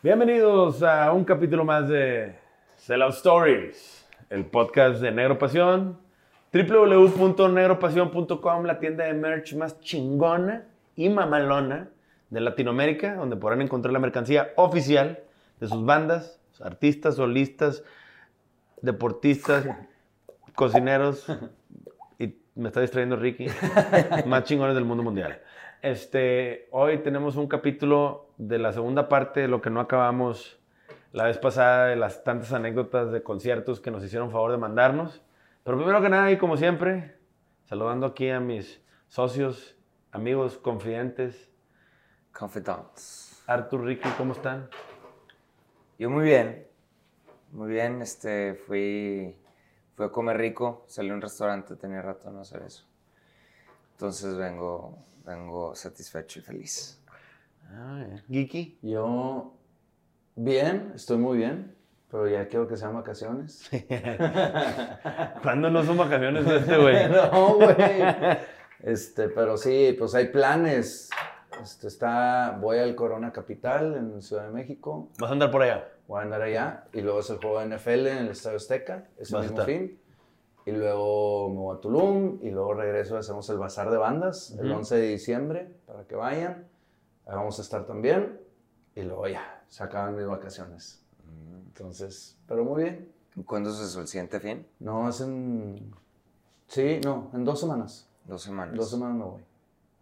[0.00, 2.36] Bienvenidos a un capítulo más de
[2.76, 5.98] Sellout Stories, el podcast de Negro Pasión.
[6.50, 10.64] www.negropasión.com, la tienda de merch más chingona
[10.96, 11.90] y mamalona
[12.30, 15.20] de Latinoamérica, donde podrán encontrar la mercancía oficial
[15.60, 17.84] de sus bandas, artistas, solistas,
[18.82, 19.66] deportistas,
[20.54, 21.26] cocineros
[22.18, 23.46] y me está distrayendo Ricky,
[24.26, 25.40] más chingones del mundo mundial.
[25.80, 30.58] Este, hoy tenemos un capítulo de la segunda parte de lo que no acabamos
[31.12, 35.22] la vez pasada, de las tantas anécdotas de conciertos que nos hicieron favor de mandarnos.
[35.64, 37.16] Pero primero que nada, y como siempre,
[37.64, 39.76] saludando aquí a mis socios,
[40.12, 41.50] amigos, confidentes.
[42.38, 43.42] Confidants.
[43.48, 44.68] Artur, Ricky, ¿cómo están?
[45.98, 46.68] Yo muy bien.
[47.50, 49.36] Muy bien, este, fui,
[49.96, 52.84] fui a comer rico, salí a un restaurante, tenía rato no hacer eso.
[53.90, 57.02] Entonces vengo, vengo satisfecho y feliz.
[57.72, 58.78] Ah, Geeky.
[58.82, 59.56] Yo,
[60.36, 61.74] bien, estoy muy bien,
[62.08, 63.68] pero ya quiero que sean vacaciones.
[65.42, 67.08] ¿Cuándo no son vacaciones de este güey?
[67.10, 67.76] no, güey.
[68.80, 71.10] Este, pero sí, pues hay planes.
[71.62, 75.08] Este, está, voy al Corona Capital en Ciudad de México.
[75.18, 75.88] ¿Vas a andar por allá?
[76.06, 76.84] Voy a andar allá.
[76.92, 79.66] Y luego es el juego de NFL en el Estadio Azteca, ese Vas mismo estar.
[79.66, 80.00] fin.
[80.66, 82.38] Y luego me voy a Tulum.
[82.42, 84.78] Y luego regreso y hacemos el Bazar de Bandas el Ujú.
[84.80, 86.66] 11 de diciembre para que vayan.
[87.26, 88.40] Ahí vamos a estar también.
[88.94, 91.02] Y luego ya, se acaban mis vacaciones.
[91.68, 93.12] Entonces, pero muy bien.
[93.46, 93.96] ¿Cuándo es?
[93.96, 94.66] ¿El siguiente fin?
[94.80, 95.94] No, es en.
[96.66, 98.08] Sí, no, en dos semanas.
[98.24, 98.74] Dos semanas.
[98.74, 99.42] Dos semanas me voy.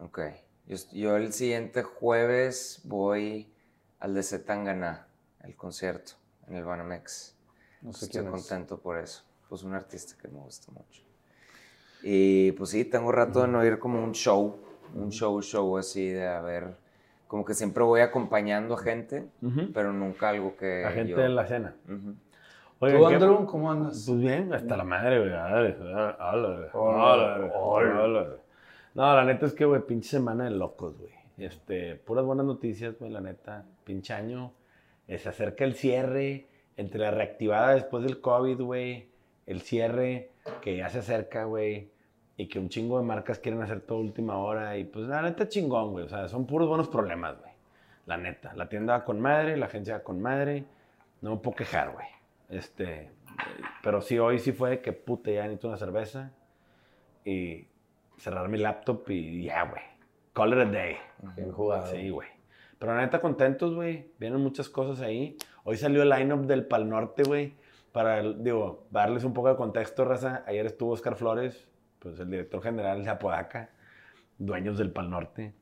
[0.00, 0.20] Ok.
[0.66, 3.48] Yo, yo el siguiente jueves voy
[4.00, 5.06] al de Zetangana,
[5.42, 6.12] el concierto,
[6.48, 7.36] en el Banamex.
[7.82, 8.40] No sé Estoy quién es.
[8.40, 9.22] contento por eso.
[9.48, 11.02] Pues un artista que me gusta mucho.
[12.02, 14.56] Y pues sí, tengo rato de no ir como un show,
[14.94, 16.76] un show, show así de a ver,
[17.26, 19.28] como que siempre voy acompañando a gente,
[19.72, 21.20] pero nunca algo que La gente yo...
[21.20, 21.74] en la cena.
[21.86, 22.14] Ujú.
[22.80, 24.04] Oigan, ¿Tú, ¿qué- Andrew, cómo andas?
[24.06, 25.30] Pues bien, hasta la madre, güey.
[26.72, 28.45] Hola, dale, dale.
[28.96, 31.12] No, la neta es que, güey, pinche semana de locos, güey.
[31.36, 33.66] Este, puras buenas noticias, güey, la neta.
[33.84, 34.54] Pinche año.
[35.06, 36.46] Eh, se acerca el cierre.
[36.78, 39.10] Entre la reactivada después del COVID, güey.
[39.44, 40.30] El cierre
[40.62, 41.90] que ya se acerca, güey.
[42.38, 44.78] Y que un chingo de marcas quieren hacer todo última hora.
[44.78, 46.06] Y pues la neta chingón, güey.
[46.06, 47.52] O sea, son puros buenos problemas, güey.
[48.06, 48.54] La neta.
[48.54, 50.64] La tienda va con madre, la agencia va con madre.
[51.20, 52.06] No me puedo quejar, güey.
[52.48, 53.10] Este,
[53.82, 56.32] pero sí, hoy sí fue que puta, ya necesito una cerveza
[57.26, 57.66] y
[58.16, 59.82] cerrar mi laptop y ya, güey.
[60.32, 60.96] Call it a day.
[61.36, 61.86] Bien jugado.
[61.86, 62.28] Sí, güey.
[62.78, 64.12] Pero la neta, contentos, güey.
[64.18, 65.36] Vienen muchas cosas ahí.
[65.64, 67.54] Hoy salió el line-up del Pal Norte, güey.
[67.92, 70.44] Para, digo, darles un poco de contexto, raza.
[70.46, 71.68] Ayer estuvo Oscar Flores,
[71.98, 73.70] pues el director general de Apodaca,
[74.38, 75.54] dueños del Pal Norte.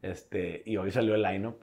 [0.00, 1.58] Este, y hoy salió el line-up.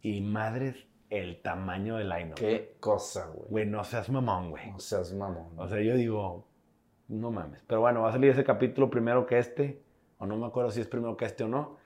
[0.00, 2.34] Y madres, el tamaño del line-up.
[2.34, 3.48] Qué cosa, güey.
[3.48, 4.72] Güey, no seas mamón, güey.
[4.72, 5.56] No seas mamón.
[5.56, 6.48] O sea, yo digo,
[7.12, 7.62] no mames.
[7.66, 9.82] Pero bueno, va a salir ese capítulo primero que este.
[10.18, 11.76] O no me acuerdo si es primero que este o no.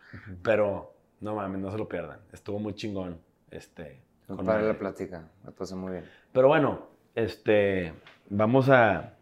[0.42, 2.20] Pero no mames, no se lo pierdan.
[2.32, 3.18] Estuvo muy chingón.
[3.50, 4.00] Este.
[4.26, 4.66] Con madre.
[4.66, 6.04] la plática, me pasé muy bien.
[6.32, 7.92] Pero bueno, este.
[8.28, 9.14] Vamos a,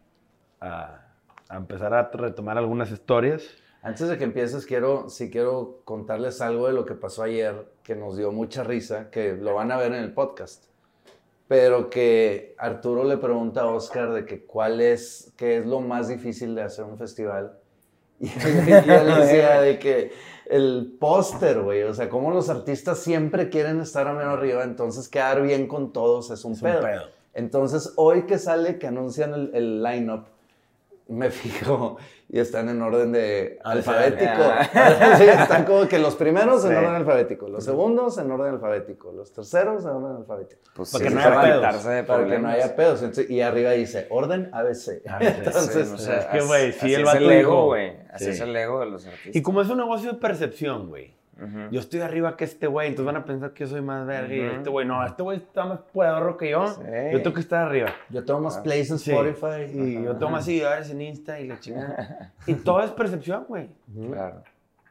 [0.60, 1.06] a,
[1.48, 3.44] a empezar a retomar algunas historias.
[3.82, 7.94] Antes de que empieces, quiero, sí quiero contarles algo de lo que pasó ayer, que
[7.94, 10.64] nos dio mucha risa, que lo van a ver en el podcast.
[11.46, 16.08] Pero que Arturo le pregunta a Oscar de que cuál es, qué es lo más
[16.08, 17.58] difícil de hacer un festival.
[18.20, 20.12] Y él, decía de que
[20.46, 25.08] el póster, güey, o sea, como los artistas siempre quieren estar a menos arriba, entonces
[25.08, 26.80] quedar bien con todos es un, Es un pedo.
[26.80, 27.02] pedo.
[27.34, 30.26] Entonces, hoy que sale, que anuncian el, el line-up,
[31.08, 31.96] me fijo
[32.28, 34.42] y están en orden de alfabético.
[35.18, 39.32] Sí, están como que los primeros en orden alfabético, los segundos en orden alfabético, los
[39.32, 40.62] terceros en orden alfabético.
[40.74, 41.56] Pues Para sí, que no para pedos.
[41.58, 43.02] quitarse de Para que no haya pedos.
[43.02, 45.02] Entonces, y arriba dice orden ABC.
[45.20, 47.96] Entonces, Sí, o sea, es que, güey, sí, así el es el ego, güey.
[48.12, 48.30] Así Sí.
[48.30, 49.36] es el ego de los artistas.
[49.36, 51.14] Y como es un negocio de percepción, güey.
[51.70, 54.32] Yo estoy arriba que este güey, entonces van a pensar que yo soy más verga.
[54.34, 54.56] y Ujú.
[54.56, 56.66] este güey, no, este güey está más pedorro que yo.
[56.68, 56.82] Sí.
[57.12, 57.88] Yo tengo que estar arriba.
[58.10, 59.10] yo tengo más plays en Sí.
[59.10, 59.70] Spotify.
[59.72, 62.32] Y yo tengo más seguidores en Insta y la chingada.
[62.46, 63.68] Y todo es percepción, güey.
[64.10, 64.42] Claro.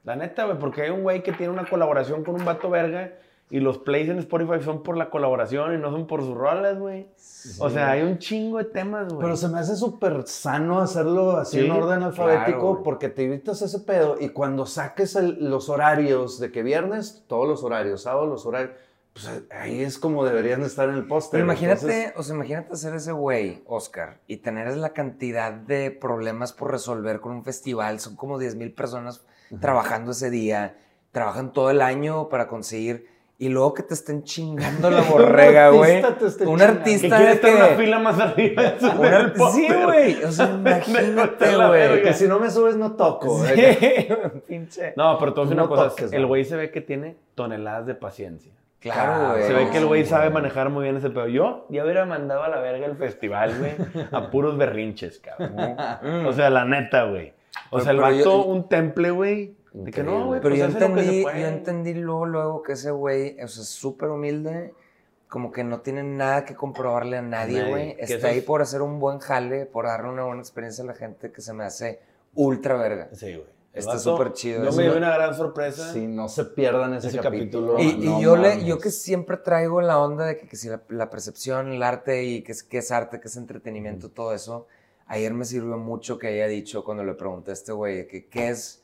[0.04, 3.12] La neta, güey, porque hay un güey que tiene una colaboración con un vato verga
[3.50, 6.80] y los plays en Spotify son por la colaboración y no son por sus rolas,
[6.80, 7.08] güey.
[7.60, 9.20] O sea, hay un chingo de temas, güey.
[9.22, 13.26] Pero se me hace súper sano hacerlo así Sí, en orden alfabético claro, porque te
[13.26, 18.02] evitas ese pedo y cuando saques el- los horarios de que viernes, todos los horarios,
[18.04, 18.72] sábado los horarios,
[19.12, 21.38] pues ahí es como deberían estar en el póster.
[21.40, 25.92] Pero imagínate, Entonces, o sea, imagínate ser ese güey, Oscar, y tener la cantidad de
[25.92, 28.00] problemas por resolver con un festival.
[28.00, 29.24] Son como 10 mil personas
[29.62, 30.78] trabajando ese día,
[31.12, 33.13] trabajan todo el año para conseguir,
[33.46, 35.92] y luego que te estén chingando la borrega, Un güey.
[35.98, 36.84] artista te esté Un chingando.
[36.84, 38.64] Que artista quiere estar una fila más arriba.
[39.00, 39.34] un ar-.
[39.52, 40.24] Sí, güey.
[40.24, 42.02] O sea, imagínate, güey.
[42.04, 43.44] que si no me subes no toco.
[43.46, 43.54] Sí,
[44.48, 44.94] pinche.
[44.96, 45.90] No, pero te voy a decir No una cosa.
[45.90, 46.46] toques, el güey.
[46.46, 48.52] se ve que tiene toneladas de paciencia.
[48.80, 49.44] Claro, güey.
[49.44, 51.28] Se ve que el güey sí, sabe manejar muy bien ese pedo.
[51.28, 53.72] Yo ya hubiera mandado a la verga el festival, güey,
[54.12, 55.56] a puros berrinches, cabrón.
[56.02, 56.26] Mm.
[56.28, 57.30] O sea, la neta, güey.
[57.70, 59.56] O Pero- sea, el yo- vato, un temple, güey.
[59.74, 62.26] De que no, güey, Pero pues yo hace lo que se entendí, yo entendí luego,
[62.26, 64.74] luego que ese güey, o sea, es súper humilde,
[65.28, 67.96] como que no tiene nada que comprobarle a nadie, güey.
[67.98, 71.32] Está ahí por hacer un buen jale, por darle una buena experiencia a la gente
[71.32, 72.00] que se me hace
[72.36, 73.10] ultra verga.
[73.14, 73.54] Sí, güey.
[73.74, 75.92] Está súper chido Yo me llevé una gran sorpresa.
[75.92, 77.74] Si no se pierdan ese, Ese capítulo.
[77.74, 78.00] capítulo.
[78.00, 80.70] Y, y no yo, le, yo que siempre traigo la onda de que, que si
[80.70, 84.36] la, la percepción, el arte y que es, que es arte, que es entretenimiento, todo
[84.36, 84.68] eso,
[85.08, 88.50] ayer me sirvió mucho que haya dicho cuando le pregunté a este güey que qué
[88.50, 88.83] es,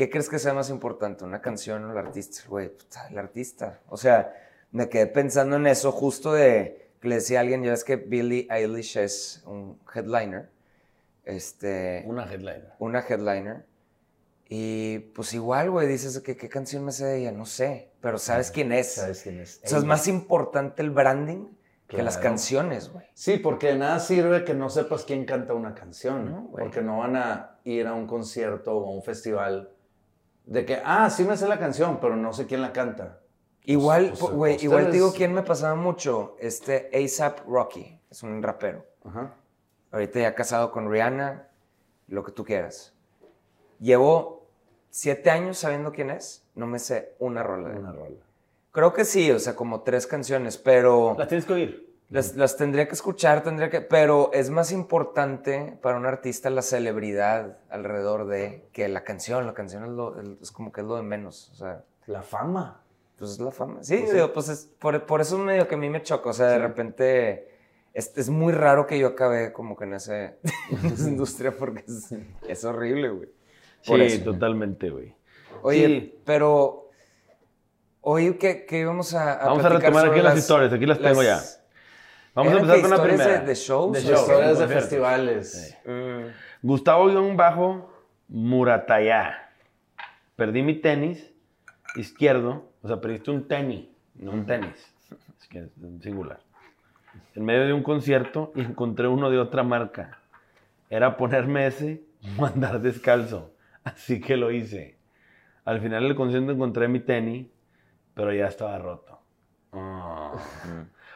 [0.00, 3.80] qué crees que sea más importante, una canción o el artista, güey, puta, el artista.
[3.86, 4.32] O sea,
[4.72, 7.96] me quedé pensando en eso justo de que le decía a alguien, ya ves que
[7.96, 10.48] Billie Eilish es un headliner,
[11.26, 12.72] este, Una headliner.
[12.78, 13.66] una headliner.
[14.48, 18.16] Y pues igual, güey, dices que qué canción me sé de ella, no sé, pero
[18.16, 18.94] sabes quién es.
[18.94, 19.60] ¿Sabes quién es?
[19.62, 21.46] O sea, es más importante el branding
[21.86, 23.04] que las canciones, güey.
[23.12, 26.30] Sí, porque de nada sirve que no sepas quién canta una canción.
[26.30, 29.74] No, porque no van a ir a un concierto o a un festival
[30.50, 33.20] de que, ah, sí me sé la canción, pero no sé quién la canta.
[33.64, 36.36] Igual, pues, el güey, póster igual te digo quién me pasaba mucho.
[36.40, 38.84] Este ASAP Rocky, es un rapero.
[39.04, 39.36] Ajá.
[39.92, 41.48] Ahorita ya casado con Rihanna,
[42.08, 42.92] lo que tú quieras.
[43.78, 44.48] Llevo
[44.90, 47.80] siete años sabiendo quién es, no me sé una rola de él.
[47.82, 48.16] Una rola.
[48.72, 51.14] Creo que sí, o sea, como tres canciones, pero...
[51.16, 51.89] Las tienes que oír.
[52.10, 53.80] Las, las tendría que escuchar, tendría que...
[53.80, 59.46] Pero es más importante para un artista la celebridad alrededor de que la canción.
[59.46, 61.50] La canción es, lo- es como que es lo de menos.
[61.52, 62.82] O sea, La fama.
[63.16, 63.84] pues es la fama.
[63.84, 64.16] Sí, Pues sí.
[64.16, 66.30] digo, pues es, por, por eso es medio que a mí me choca.
[66.30, 67.46] O sea, de repente...
[67.94, 70.36] Es, es muy raro que yo acabe como que en, ese,
[70.70, 72.12] en esa industria porque es,
[72.48, 73.28] es horrible, güey.
[73.86, 74.24] Por Sí, eso.
[74.32, 75.14] totalmente, güey.
[75.62, 76.20] Oye, Sí.
[76.24, 76.88] pero...
[78.00, 81.22] Hoy que, que íbamos a, a Vamos a retomar aquí las historias, aquí las tengo
[81.22, 81.40] ya.
[82.34, 83.40] Vamos a ¿Eran empezar con la de- primera.
[83.44, 83.92] de shows?
[83.92, 85.78] De Sí, shows, Historias de festivales.
[85.84, 86.24] Mm.
[86.62, 87.92] Gustavo guion bajo
[88.28, 89.50] Muratayá.
[90.36, 91.32] Perdí mi tenis
[91.96, 94.94] izquierdo, o sea, perdiste un tenis, no un tenis,
[95.40, 95.68] es que es
[96.02, 96.40] singular.
[97.34, 100.18] En medio de un concierto y encontré uno de otra marca.
[100.88, 102.02] Era ponerme ese
[102.38, 103.52] o andar descalzo,
[103.84, 104.96] así que lo hice.
[105.64, 107.48] Al final del concierto encontré mi tenis,
[108.14, 109.20] pero ya estaba roto.
[109.72, 110.32] Oh.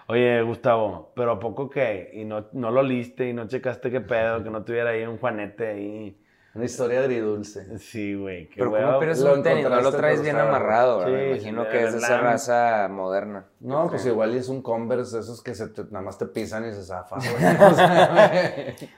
[0.07, 2.11] Oye, Gustavo, pero ¿a poco qué?
[2.13, 5.17] Y no, no lo liste y no checaste qué pedo, que no tuviera ahí un
[5.19, 6.21] juanete ahí.
[6.55, 7.79] Una historia agridulce.
[7.81, 8.87] Sí, güey, qué Pero hueva.
[8.87, 9.69] ¿cómo pierdes Lo un tenis?
[9.69, 11.05] No lo traes bien amarrado.
[11.05, 13.47] Sí, Me imagino que es de esa raza moderna.
[13.59, 16.73] No, pues igual es un Converse, esos que se te- nada más te pisan y
[16.73, 17.19] se zafan,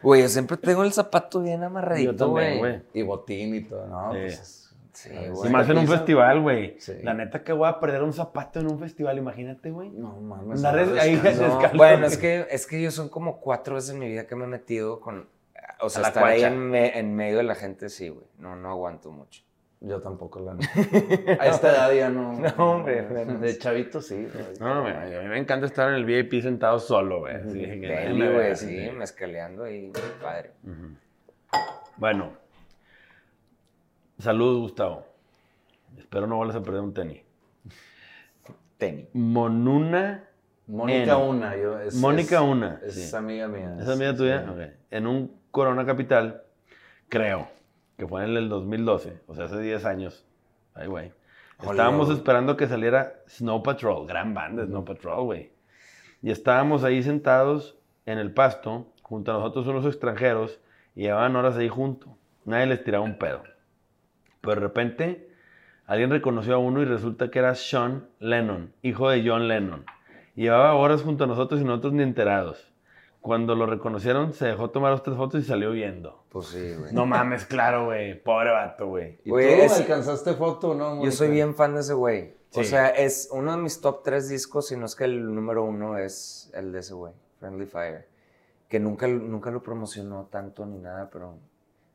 [0.02, 0.20] güey.
[0.22, 2.72] Yo siempre tengo el zapato bien amarradito, Yo también, güey.
[2.72, 2.82] güey.
[2.92, 4.12] y botín y todo, ¿no?
[4.12, 4.18] Sí.
[4.20, 4.65] Pues es-
[4.96, 5.50] Sí, güey.
[5.50, 6.76] Y más en un festival, güey.
[6.80, 6.94] Sí.
[7.02, 9.90] La neta que voy a perder un zapato en un festival, imagínate, güey.
[9.90, 10.64] No mames.
[10.64, 11.42] Andar ahí- descalzo.
[11.42, 11.76] No, descalzo.
[11.76, 14.44] bueno, es que, es que yo son como cuatro veces en mi vida que me
[14.44, 15.28] he metido con...
[15.80, 18.24] O sea, estar ahí en, me- en medio de la gente, sí, güey.
[18.38, 19.42] No, no aguanto mucho.
[19.80, 20.72] Yo tampoco, la neta.
[21.42, 22.32] A esta edad ya no.
[22.56, 23.02] No, hombre.
[23.04, 24.26] De chavito sí.
[24.32, 24.44] güey.
[24.58, 27.36] No, güey, a mí me encanta estar en el VIP sentado solo, güey.
[27.42, 30.52] Deli, me güey, sí, mezcaleando ahí, padre.
[31.98, 32.32] Bueno.
[34.18, 35.06] Saludos, Gustavo.
[35.98, 37.22] Espero no vuelvas a perder un tenis.
[38.78, 39.06] Tenis.
[39.12, 40.24] Monuna.
[40.66, 41.56] Mónica En- Una.
[41.56, 43.16] Yo, es, Mónica es- Una, Es sí.
[43.16, 43.76] amiga mía.
[43.80, 44.42] ¿Esa amiga tuya?
[44.44, 44.50] Sí.
[44.50, 44.60] Ok.
[44.90, 46.42] En un Corona Capital,
[47.08, 47.48] creo,
[47.96, 50.24] que fue en el 2012, o sea, hace 10 años.
[50.74, 51.12] Ay, güey.
[51.62, 55.52] Estábamos esperando que saliera Snow Patrol, gran banda Snow Patrol, güey.
[56.20, 60.60] Y estábamos ahí sentados en el pasto, junto a nosotros unos extranjeros,
[60.94, 62.10] y llevaban horas ahí juntos.
[62.44, 63.42] Nadie les tiraba un pedo.
[64.46, 65.28] Pero de repente,
[65.86, 69.84] alguien reconoció a uno y resulta que era Sean Lennon, hijo de John Lennon.
[70.34, 72.72] Llevaba horas junto a nosotros y nosotros ni enterados.
[73.20, 76.22] Cuando lo reconocieron, se dejó tomar dos tres fotos y salió huyendo.
[76.30, 76.92] Pues sí, güey.
[76.94, 78.22] No mames, claro, güey.
[78.22, 79.18] Pobre vato, güey.
[79.24, 81.02] ¿Y Güey, tú es- alcanzaste foto o no?
[81.04, 82.34] Yo soy bien fan de ese güey.
[82.54, 85.64] O sea, es uno de mis top tres discos, si no es que el número
[85.64, 88.06] uno es el de ese güey, Friendly Fire.
[88.68, 91.34] Que nunca, nunca lo promocionó tanto ni nada, pero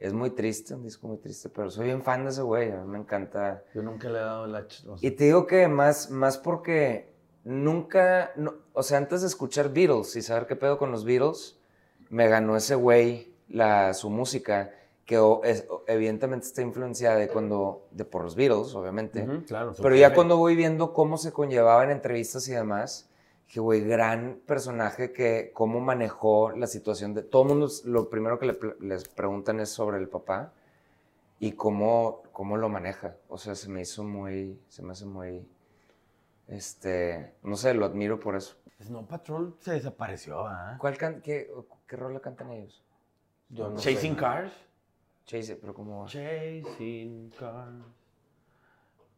[0.02, 1.48] es muy triste, un disco muy triste.
[1.50, 3.64] Pero soy bien fan de ese güey, a mí me encanta.
[3.74, 4.60] Yo nunca le he dado la.
[4.88, 9.28] o sea, Y te digo que más, más porque nunca, no- o sea, antes de
[9.28, 11.58] escuchar Beatles y saber qué pedo con los Beatles,
[12.10, 14.72] me ganó ese güey la, su música,
[15.06, 19.28] que o- es- o- evidentemente está influenciada de cuando, de por los Beatles, obviamente.
[19.48, 19.74] Claro.
[19.82, 23.10] Pero ya cuando voy viendo cómo se conllevaba en entrevistas y demás,
[23.52, 28.40] que güey, gran personaje que cómo manejó la situación de todo el mundo lo primero
[28.40, 30.54] que le les preguntan es sobre el papá
[31.38, 33.18] y cómo cómo lo maneja.
[33.28, 35.46] O sea, se me hizo muy se me hace muy
[36.48, 38.56] este, no sé, lo admiro por eso.
[38.82, 40.78] Snow Patrol se desapareció, ¿ah?
[40.80, 41.52] ¿Cuál can qué
[41.88, 42.82] qué rola cantan ellos?
[43.50, 44.20] Yo no Chasing sé.
[44.20, 44.54] Cars.
[45.26, 48.01] Chase, pero como Chasing Cars.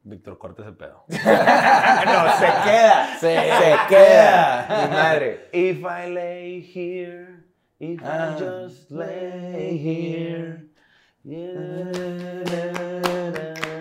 [0.06, 1.04] Víctor, corta ese pedo.
[1.08, 3.18] no, se queda.
[3.20, 4.68] Se queda.
[4.70, 5.50] Mi madre.
[5.54, 7.46] If I lay here,
[7.80, 8.36] if Ah.
[8.38, 10.66] I just lay here.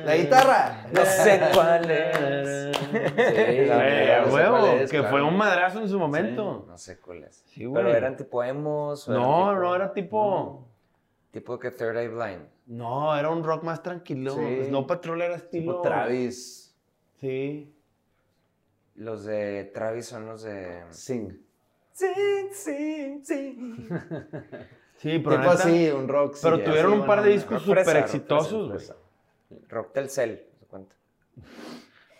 [0.05, 0.87] La guitarra.
[0.93, 2.77] No sé cuál es.
[2.77, 5.11] Sí, Eh, sé huevo, cuál es, que claro.
[5.11, 6.65] fue un madrazo en su momento.
[6.69, 7.43] No sé cuál es.
[7.47, 7.67] Sí.
[7.73, 9.09] Pero eran tipo emos.
[9.09, 10.69] No, tipo- no, era tipo.
[11.33, 12.47] Tipo que Third Eye Blind.
[12.67, 14.37] No, era un rock más tranquilo.
[14.37, 14.67] Sí.
[14.67, 15.73] Snow Patrol era estilo.
[15.73, 16.77] Tipo Travis
[17.21, 17.75] Sí.
[18.97, 20.85] Los de Travis son los de.
[20.91, 21.33] Sing.
[21.93, 22.07] Sí,
[22.53, 23.89] sí, sí.
[24.97, 25.37] Sí, pero.
[25.39, 26.37] Tipo así, un rock.
[26.43, 29.63] pero sí, tuvieron así, un par de discos súper exitosos, güey.
[29.69, 30.95] Rock Telcel, ¿se cuenta?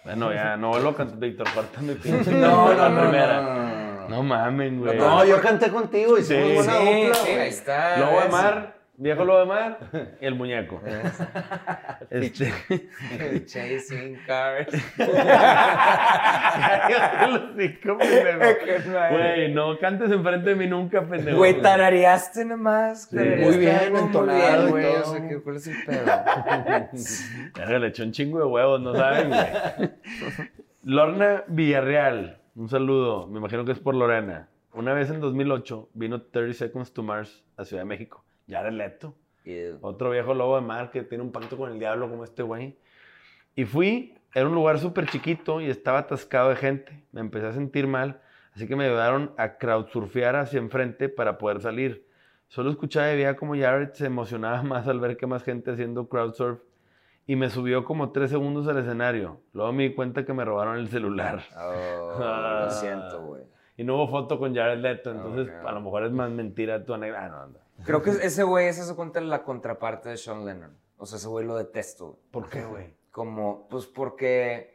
[0.05, 1.47] Bueno, ya, no a cantar Víctor,
[2.03, 2.33] pinche.
[2.33, 4.09] No, no, no, no, no, no, no.
[4.09, 4.99] No mamen, güey.
[4.99, 6.35] No, yo canté contigo y Sí.
[6.35, 7.99] Sí, sí, ahí está.
[7.99, 9.79] Lobo de mar, viejo lobo de mar
[10.21, 10.81] y el muñeco.
[12.11, 12.53] Este.
[13.47, 14.69] Chasing Cars.
[19.11, 21.39] Güey, no cantes enfrente de mí nunca, pendejo.
[21.39, 23.09] Güey, tarareaste nomás.
[23.09, 24.85] tarareaste muy bien, entonado güey.
[24.93, 25.01] todo.
[25.11, 27.79] O sea, ¿qué- ¿cuál es el pedo?
[27.79, 29.91] Le echó un chingo de huevos, no saben, güey.
[30.85, 34.49] Lorna Villarreal, un saludo, me imagino que es por Lorena.
[34.75, 38.25] Una vez en 2008 vino 30 Seconds to Mars a Ciudad de México.
[38.49, 39.15] Era Leto.
[39.45, 39.79] Ew.
[39.81, 42.77] Otro viejo lobo de mar que tiene un pacto con el diablo como este güey.
[43.55, 47.05] Y fui, era un lugar súper chiquito y estaba atascado de gente.
[47.13, 48.21] Me empecé a sentir mal,
[48.55, 52.07] así que me ayudaron a crowdsurfear hacia enfrente para poder salir.
[52.49, 56.09] Solo escuchaba y veía como Jared se emocionaba más al ver que más gente haciendo
[56.09, 56.61] crowdsurf
[57.27, 59.41] y me subió como tres segundos al escenario.
[59.53, 61.43] Luego me di cuenta que me robaron el celular.
[61.57, 62.63] Oh, Ah.
[62.67, 63.43] lo siento, güey.
[63.77, 65.67] Y no hubo foto con Jared Leto, entonces Ok.
[65.67, 67.25] a lo mejor es más mentira tu anécdota.
[67.25, 67.59] Ah, no, no.
[67.85, 70.77] Creo que ese güey, esa se cuenta la contraparte de Sean Lennon.
[70.99, 72.07] O sea, ese güey lo detesto.
[72.07, 72.19] güey.
[72.31, 72.97] ¿Por qué, güey?
[73.11, 74.75] Como, pues porque,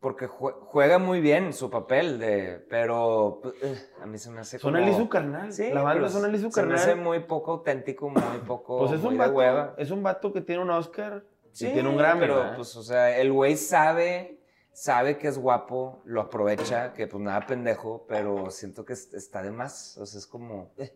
[0.00, 4.40] porque jue- juega muy bien su papel, de, pero pues, eh, a mí se me
[4.40, 4.84] hace Son como...
[4.84, 5.52] él y su carnal.
[5.52, 6.76] Sí, la banda pero son él y su Se me carnal.
[6.78, 9.74] hace muy poco auténtico, muy poco Pues es un, vato, hueva.
[9.76, 12.20] es un vato que tiene un Oscar Sí, y tiene un Grammy.
[12.20, 12.56] pero ¿verdad?
[12.56, 14.40] pues, o sea, el güey sabe,
[14.72, 19.42] sabe que es guapo, lo aprovecha, que pues nada pendejo, pero siento que es- está
[19.42, 19.96] de más.
[19.98, 20.94] O sea, es como, eh,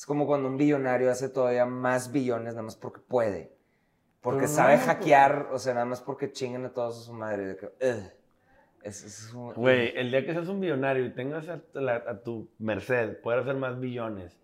[0.00, 3.52] es como cuando un billonario hace todavía más billones nada más porque puede.
[4.22, 7.02] Porque Pero no, sabe pues- hackear, o sea, nada más porque chingan a todos a
[7.02, 7.48] su madre.
[7.48, 8.10] de que, "Ugh".
[8.82, 12.18] Es, es un- Güey, el día que seas un billonario y tengas a, la- a
[12.22, 14.38] tu merced poder hacer más billones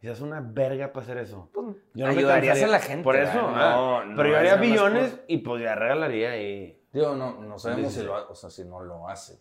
[0.00, 1.50] y seas una verga para hacer eso.
[1.52, 3.02] pues, Yo no ayudarías a la gente.
[3.02, 3.72] Por eso, ¿verdad?
[3.74, 6.80] ah, no, pero yo haría billones por- y pues ya regalaría y...
[6.92, 7.98] Digo, no, no sabemos Sí.
[8.00, 9.40] si lo hace, o sea, si no lo hace.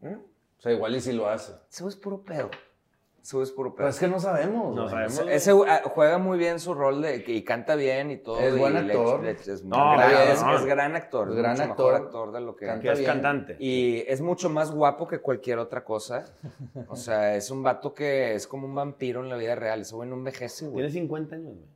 [0.00, 0.14] ¿Mm?
[0.14, 1.52] O sea, igual y si lo hace.
[1.70, 2.50] Eso es puro pedo.
[3.26, 3.78] Eso es puro pedo.
[3.78, 4.72] Pero es que no sabemos.
[4.72, 4.90] No güey.
[5.10, 5.18] sabemos.
[5.28, 8.38] Ese- ah, juega muy bien su rol de, y canta bien y todo.
[8.38, 9.20] Es y buen actor.
[9.24, 10.28] le- es, No, gran, cabrón.
[10.54, 11.26] es- es gran actor.
[11.28, 11.92] Es Es gran mucho actor.
[11.94, 12.66] mejor actor de lo que...
[12.66, 13.10] Canta Que es bien.
[13.10, 13.56] cantante.
[13.58, 16.24] Y es mucho más guapo que cualquier otra cosa.
[16.86, 19.80] O sea, es un vato que es como un vampiro en la vida real.
[19.80, 20.76] Ese güey no envejece, güey.
[20.76, 21.75] Tiene 50 años, güey.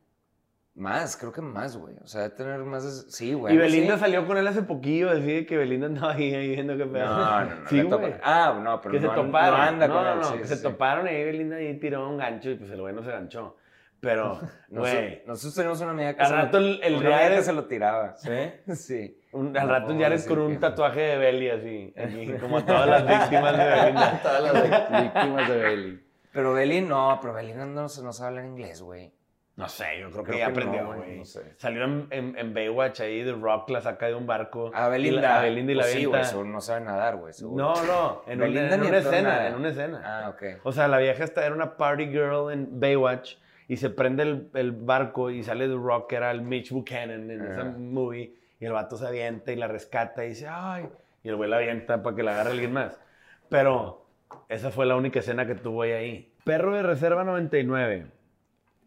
[0.81, 1.95] Más, creo que más, güey.
[2.03, 3.07] O sea, tener más.
[3.11, 3.55] Sí, güey.
[3.55, 4.01] y Belinda así.
[4.05, 7.05] salió con él hace poquillo, decide que Belinda andaba ahí, ahí viendo qué pedo.
[7.07, 7.57] No, no, no.
[7.69, 8.15] Sí, güey.
[8.23, 9.59] Ah, no, pero que no, se an- toparon.
[9.59, 10.19] no anda no, con no, él.
[10.21, 12.71] no, sí, que sí, se toparon y ahí Belinda ahí tiró un gancho y pues
[12.71, 13.57] el güey no se ganchó.
[14.01, 17.43] Pero, güey, Nosotros teníamos una amiga que, al se, rato lo, el, el una que
[17.43, 18.17] se lo tiraba.
[18.17, 18.31] ¿Sí?
[18.75, 19.17] Sí.
[19.33, 22.89] Un- al rato Jared decir con un que- tatuaje de Belly así, aquí, como todas
[22.89, 24.21] las víctimas de Belinda.
[24.23, 26.05] Todas las víctimas de Belly.
[26.33, 29.13] Pero Belly no, pero Belly no, no sabe hablar inglés, güey.
[29.61, 31.55] No sé, yo creo que Creo que aprendió, no, güey, no sé.
[31.57, 34.71] Salió en, en, en Baywatch ahí, The Rock la saca de un barco.
[34.75, 35.21] A y Belinda.
[35.21, 37.33] la- A Belinda y la Pues sí, güey, seguro no sabe nadar, güey.
[37.33, 37.63] seguro.
[37.75, 38.47] No, no, en, ni
[38.89, 39.49] una escena, nada.
[39.49, 40.03] en una escena.
[40.05, 40.43] Ah, ok.
[40.65, 43.37] O sea, la vieja esta era una party girl en Baywatch
[43.69, 47.31] y se prende el, el barco y sale The Rock, que era el Mitch Buchanan
[47.31, 47.75] en esa Ah.
[47.79, 50.89] movie, y el vato se avienta y la rescata y dice, ay,
[51.23, 53.01] y el güey la avienta para que la agarre alguien más.
[53.49, 54.07] Pero
[54.49, 56.33] esa fue la única escena que tuvo ahí.
[56.45, 58.07] Perro de Reserva 99.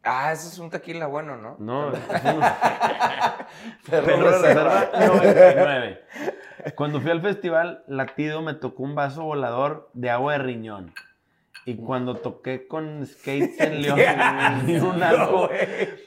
[0.04, 1.56] Ah, ese es un tequila bueno, ¿no?
[1.60, 2.00] No, de
[4.02, 4.32] reserva.
[4.32, 6.04] Reserva 99.
[6.76, 10.94] Cuando fui al festival latido me tocó un vaso volador de agua de riñón.
[11.66, 13.98] Y cuando toqué con skates en León,
[14.66, 15.50] vi un arco.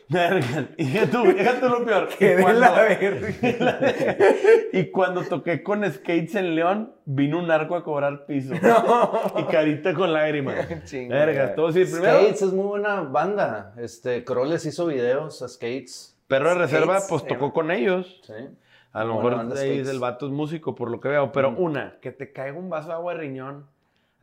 [0.09, 0.69] Verga.
[0.77, 2.09] Y tú, fíjate lo peor.
[2.21, 4.19] Y cuando- la verga.
[4.73, 8.55] y cuando toqué con skates en León, vino un arco a cobrar piso.
[9.39, 10.57] Y carita con lágrimas.
[11.09, 11.85] Verga, todo sí.
[11.85, 13.73] Primero, Skates es muy buena banda.
[13.79, 16.19] Este, Kroll les hizo videos a Skates.
[16.29, 18.21] Perro de reserva, pues tocó con ellos.
[18.27, 18.33] Sí.
[18.93, 21.31] A lo Buena mejor el vato es músico, por lo que veo.
[21.31, 23.67] Pero una, que te caiga un vaso de agua de riñón,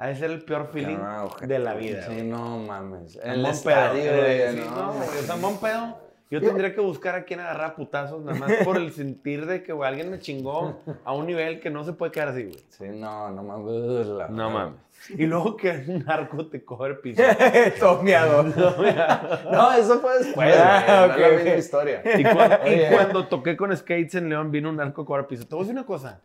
[0.03, 1.47] ha de ser el peor feeling ojete.
[1.47, 2.03] de la vida.
[2.09, 3.15] Sí, no mames.
[3.23, 4.21] En el buen estadio, pedo.
[4.21, 5.97] güey, sí, no, no, güey, o sea, buen pedo.
[6.31, 9.61] Yo tendría que buscar a quien agarrar a putazos, nada más por el sentir de
[9.61, 12.59] que güey, alguien me chingó a un nivel que no se puede quedar así, güey.
[12.69, 14.07] Sí, no, no mames.
[14.07, 14.79] la- No mames.
[15.09, 17.21] Y luego que un arco te coge el piso.
[17.79, 18.43] Tomeado.
[19.51, 20.55] No, eso fue después.
[20.57, 22.01] Ah, güey, no la misma historia.
[22.17, 25.43] Y, cuando, y cuando toqué con skates en León, vino un arco a cobrar piso.
[25.45, 26.19] Te voy a decir una cosa.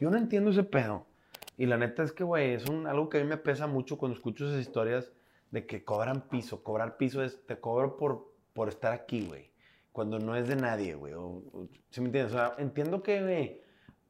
[0.00, 1.06] Yo no entiendo ese pedo.
[1.58, 3.98] Y la neta es que, güey, es un, algo que a mí me pesa mucho
[3.98, 5.12] cuando escucho esas historias
[5.50, 6.62] de que cobran piso.
[6.62, 9.50] Cobrar piso es, te cobro por, por estar aquí, güey.
[9.92, 11.12] Cuando no es de nadie, güey.
[11.90, 12.32] ¿Sí me entiendes?
[12.34, 13.60] O sea, entiendo que,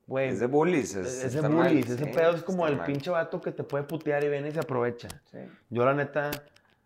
[0.06, 0.94] güey, Es de bullies.
[0.94, 2.86] Es, ese está mal, bullies, ese sí, pedo es como el mal.
[2.86, 5.08] pinche vato que te puede putear y viene y se aprovecha.
[5.24, 5.38] Sí.
[5.70, 6.30] Yo, la neta,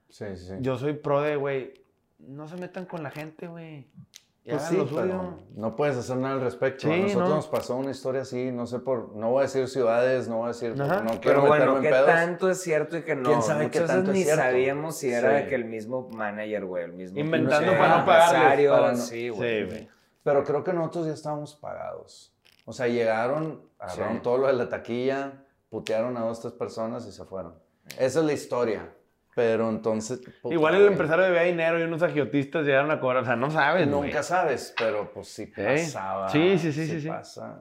[0.09, 0.55] Sí, sí.
[0.61, 1.75] yo soy pro de, güey,
[2.19, 3.87] no se metan con la gente, güey.
[4.49, 5.01] Pues sí, lo suyo.
[5.01, 6.87] pero no puedes hacer nada al respecto.
[6.87, 7.35] a Sí, nosotros no.
[7.37, 10.45] nos pasó una historia así, no sé por, no voy a decir ciudades, no voy
[10.45, 11.01] a decir, Ajá.
[11.03, 12.07] no quiero Pero meterme bueno, en ¿qué pedos.
[12.07, 13.29] tanto es cierto y que no?
[13.29, 14.43] ¿Quién sabe Muchas qué veces tanto es ni cierto?
[14.43, 15.47] sabíamos si era Sí.
[15.49, 17.19] que el mismo manager, güey, el mismo...
[17.19, 19.67] Inventando pinche para no pagarles, para no- Sí, Sí, güey.
[19.67, 19.89] güey.
[20.23, 22.33] Pero creo que nosotros ya estábamos pagados.
[22.65, 24.21] O sea, llegaron, agarraron Sí.
[24.23, 27.55] todo lo de la taquilla, putearon a dos, tres personas y se fueron.
[27.99, 28.93] Esa es la historia.
[29.37, 30.19] Pero entonces...
[30.41, 33.23] puta, Igual el empresario debía dinero y unos agiotistas llegaron a cobrar.
[33.23, 34.01] O sea, no sabes, güey.
[34.07, 36.31] Nunca sabes, pero pues sí pasaba.
[36.31, 37.09] Sí, sí, sí, sí, sí.
[37.09, 37.61] pasa.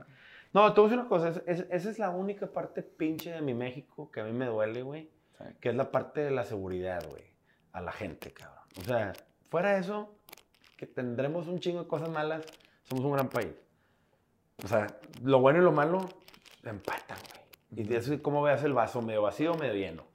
[0.54, 1.28] No, te voy a decir una cosa.
[1.30, 4.46] es- es- esa es la única parte pinche de mi México que a mí me
[4.46, 5.10] duele, güey.
[5.38, 5.44] Sí.
[5.60, 7.24] Que es la parte de la seguridad, güey.
[7.74, 8.64] A la gente, cabrón.
[8.80, 9.12] O sea,
[9.50, 10.16] fuera de eso,
[10.78, 12.46] que tendremos un chingo de cosas malas,
[12.84, 13.52] somos un gran país.
[14.64, 14.88] O sea,
[15.24, 16.08] lo bueno y lo malo
[16.64, 17.18] empatan,
[17.70, 17.86] güey.
[17.86, 19.02] Y de eso, ¿cómo veas el vaso?
[19.02, 20.06] ¿Medio vacío o medio lleno?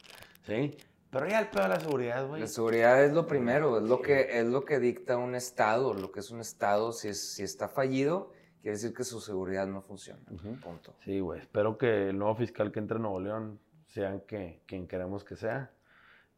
[0.47, 0.75] ¿Sí?
[1.11, 2.41] Pero ya el pedo de la seguridad, güey.
[2.41, 6.13] La seguridad es lo primero, es lo que es lo que dicta un estado, lo
[6.13, 9.83] que es un estado si es, si está fallido, quiere decir que su seguridad no
[9.83, 10.23] funciona.
[10.63, 10.95] Punto.
[11.05, 11.41] Sí, güey.
[11.41, 15.35] Espero que el nuevo fiscal que entre a Nuevo León sean que, quien queremos que
[15.35, 15.73] sea.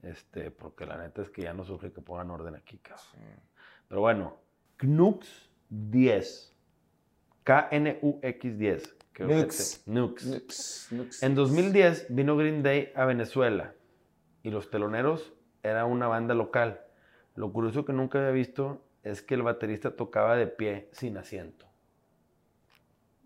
[0.02, 3.04] Este, porque la neta es que ya no surge que pongan orden aquí, cabrón.
[3.12, 3.18] Sí.
[3.88, 4.38] Pero bueno,
[4.78, 6.56] Knux 10.
[7.44, 8.96] K-N-U-X 10.
[9.12, 9.46] que ojete.
[9.46, 9.82] Nux.
[9.86, 10.26] Nux.
[10.26, 11.22] Nux, nux.
[11.22, 13.74] En 2010 vino Green Day a Venezuela
[14.42, 16.80] y los teloneros era una banda local.
[17.34, 21.66] Lo curioso que nunca había visto es que el baterista tocaba de pie sin asiento.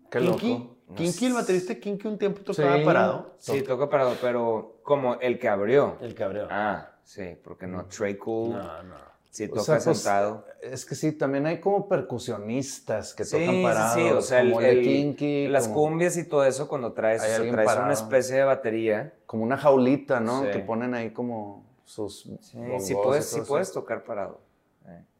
[0.09, 0.75] Qué Kinky, loco.
[0.95, 2.85] Kinky, el baterista Kinky un tiempo tocaba Sí.
[2.85, 3.35] parado.
[3.39, 5.97] Sí, toca parado, pero como el que abrió.
[5.99, 6.47] El cabreo.
[6.49, 8.95] Ah, sí, porque no, Trey Cool No, no.
[9.37, 10.45] Sí O toca sea, pues, sentado.
[10.61, 13.93] Es que sí, también hay como percusionistas que Sí, tocan sí, parados.
[13.93, 16.93] sí, o sea, el- como el, el- Kinky, Las como, cumbias y todo eso, cuando
[16.93, 20.41] traes, Hay o sea, alguien traes una especie de batería, como una jaulita, ¿no?
[20.43, 20.47] Sí.
[20.51, 24.41] Que ponen ahí como sus sí, bongos sí puedes, sí puedes tocar parado.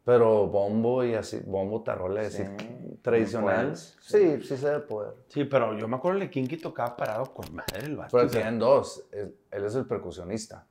[0.04, 3.76] Pero bombo y así, bombo tarola, Sí, decir, tradicional.
[3.76, 5.12] Sí, sí se debe poder.
[5.28, 8.16] Sí, pero yo me acuerdo de Kinky tocaba parado con madre el vato.
[8.16, 9.04] Pero o tienen dos.
[9.12, 10.66] Él, él es el percusionista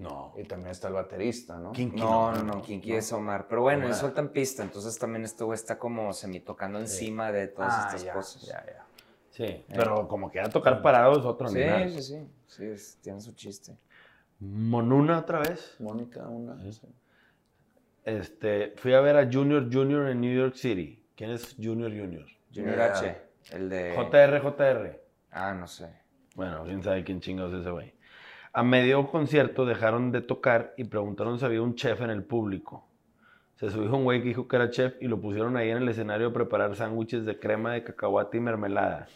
[0.00, 0.32] No.
[0.36, 1.72] y también está el baterista, ¿no?
[1.72, 3.46] Kinky No, no, no, Kinky es Omar.
[3.48, 3.90] Pero bueno, Omar.
[3.90, 7.82] él sueltan pista, entonces también este güey está como semi tocando encima de todas Ah,
[7.86, 8.42] estas ya, cosas.
[8.42, 8.84] ya, ya.
[9.30, 11.92] Sí, pero como que era tocar parado es otro Sí, nivel.
[11.92, 13.76] sí, sí, sí, es- tiene su chiste.
[14.40, 15.76] Monuna otra vez.
[15.78, 16.60] Mónica, una.
[16.62, 16.72] Sí.
[16.72, 16.88] sí.
[18.04, 21.04] Este, fui a ver a Junior Junior en New York City.
[21.14, 22.26] ¿Quién es Junior Junior?
[22.54, 22.92] Junior Yeah.
[22.98, 23.16] H,
[23.52, 23.94] el de...
[23.94, 25.00] JR, JR.
[25.30, 25.88] Ah, no sé.
[26.34, 27.94] Bueno, quién sabe quién chingados es ese güey.
[28.52, 32.84] A medio concierto dejaron de tocar y preguntaron si había un chef en el público.
[33.54, 35.88] Se subió un güey que dijo que era chef y lo pusieron ahí en el
[35.88, 39.06] escenario a preparar sándwiches de crema de cacahuate y mermelada.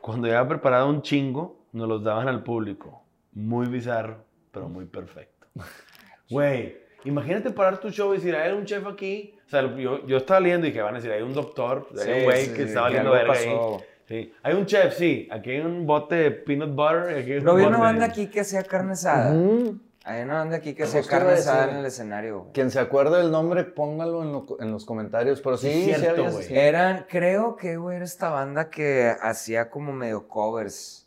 [0.00, 3.02] Cuando ya había preparado un chingo, nos los daban al público.
[3.32, 4.18] Muy bizarro,
[4.52, 5.46] pero muy perfecto.
[6.30, 9.34] Güey, imagínate parar tu show y decir, hay un chef aquí.
[9.46, 12.20] O sea, yo, yo estaba leyendo y dije, van a decir, hay un doctor, hay
[12.20, 13.54] un güey sí, que sí, estaba algo verga ahí.
[14.06, 14.32] Sí.
[14.42, 15.28] Hay un chef, sí.
[15.30, 18.04] Aquí hay un bote de peanut butter aquí hay un Pero había bote una banda
[18.06, 19.34] aquí que hacía carne asada.
[20.06, 22.40] Hay una banda aquí que hacía carne asada en el escenario.
[22.40, 22.52] güey.
[22.52, 25.40] Quien se acuerde del nombre, póngalo en, lo- en los comentarios.
[25.40, 26.44] Pero sí, Sí, sí, cierto, había- güey.
[26.44, 26.54] sí.
[26.54, 31.00] Eran, creo que, güey, era esta banda que hacía como medio covers.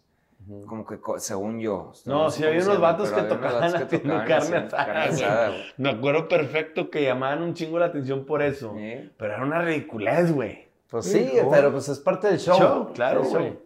[0.66, 1.92] Como que, según yo.
[2.06, 5.52] No, sé sí, había unos vatos que tocaban haciendo carne asada.
[5.76, 8.74] Me acuerdo perfecto que llamaban un chingo la atención por eso.
[9.18, 10.67] Pero era una ridiculez, güey.
[10.90, 11.50] Pues sí, Hijo.
[11.52, 12.58] pero pues es parte del show.
[12.58, 13.60] Show, claro, Sí, güey.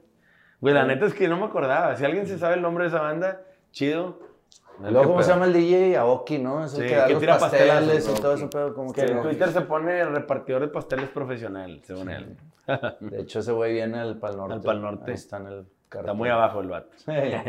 [0.60, 1.96] Güey, la neta es que no me acordaba.
[1.96, 4.20] Si alguien se sabe el nombre de esa banda, chido.
[4.80, 5.98] Luego, ¿cómo se llama el DJ?
[5.98, 6.66] Aoki, ¿no?
[6.66, 9.06] Es el Sí, que da que los tira pasteles y todo eso, pero como Que
[9.06, 9.12] que...
[9.12, 12.38] en Twitter se pone repartidor de pasteles profesional, según él.
[13.00, 14.54] De hecho, ese güey viene al Pal Norte.
[14.54, 15.12] Al Pal Norte.
[15.12, 16.06] Ahí está en el carro.
[16.06, 16.90] Está muy abajo el vato.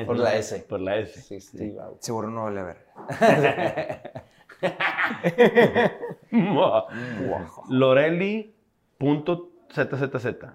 [0.06, 0.66] Por la S.
[0.68, 1.40] Por la S.
[1.40, 1.98] Sí, Aoki.
[2.00, 2.76] Seguro no vale a ver.
[9.76, 10.46] Loreli.zzz.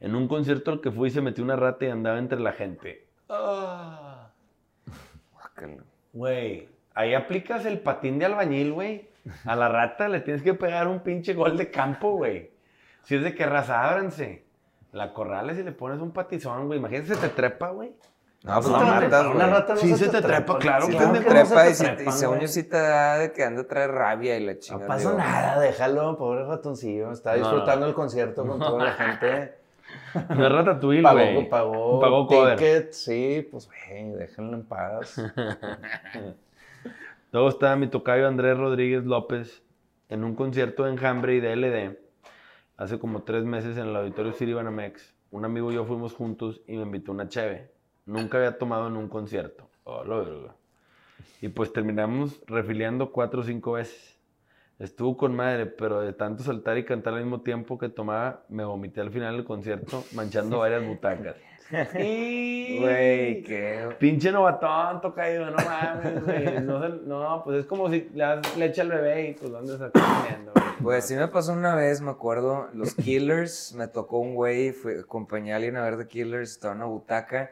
[0.00, 3.06] En un concierto al que fui se metió una rata y andaba entre la gente.
[3.28, 4.30] Ah.
[5.32, 5.82] Guácala.
[6.12, 9.08] Güey, ahí aplicas el patín de albañil, güey.
[9.44, 12.50] A la rata le tienes que pegar un pinche gol de campo, güey.
[13.02, 14.44] Si es de que raza, ábranse.
[14.92, 16.78] La corrales y le pones un patizón, güey.
[16.78, 17.92] Imagínate, se te trepa, güey.
[18.44, 19.50] No, pues No, no una matas, una güey.
[19.50, 21.30] rata no Sí, se, se te te trepa, claro, Sí, claro que Te no se
[21.30, 22.46] trepa te y, y trepan, según güey.
[22.46, 24.84] yo sí te da de que anda a traer rabia y la chingada.
[24.84, 27.10] No pasa digo, nada, déjalo, pobre ratoncillo.
[27.10, 27.38] Está No.
[27.38, 29.54] disfrutando el concierto con toda la gente.
[30.28, 31.48] No es ratatouille, Pagó, güey.
[31.48, 32.58] pagó, Pagó cover.
[32.58, 35.16] ticket, sí, pues güey, déjenlo en paz.
[37.32, 39.62] Luego estaba mi tocayo Andrés Rodríguez López
[40.08, 41.98] en un concierto de Enjambre y de LD
[42.76, 45.14] hace como tres meses en el auditorio City Banamex.
[45.30, 47.72] Un amigo y yo fuimos juntos y me invitó una cheve.
[48.06, 49.68] Nunca había tomado en un concierto.
[49.84, 50.54] Oh, lo verga.
[51.40, 54.18] Y pues terminamos refiliando cuatro o cinco veces.
[54.78, 58.64] Estuvo con madre, pero de tanto saltar y cantar al mismo tiempo que tomaba, me
[58.64, 61.36] vomité al final del concierto, manchando varias butacas.
[62.80, 63.88] Güey, qué.
[63.98, 66.60] Pinche novatón, tocayo, no mames, güey.
[66.62, 69.78] No, se- no, pues es como si le das leche al bebé y pues ¿dónde
[69.78, 70.52] se está comiendo?
[70.82, 75.52] Pues sí me pasó una vez, me acuerdo, los Killers, me tocó un güey, acompañé
[75.52, 77.50] a alguien a ver The Killers, estaba en una butaca,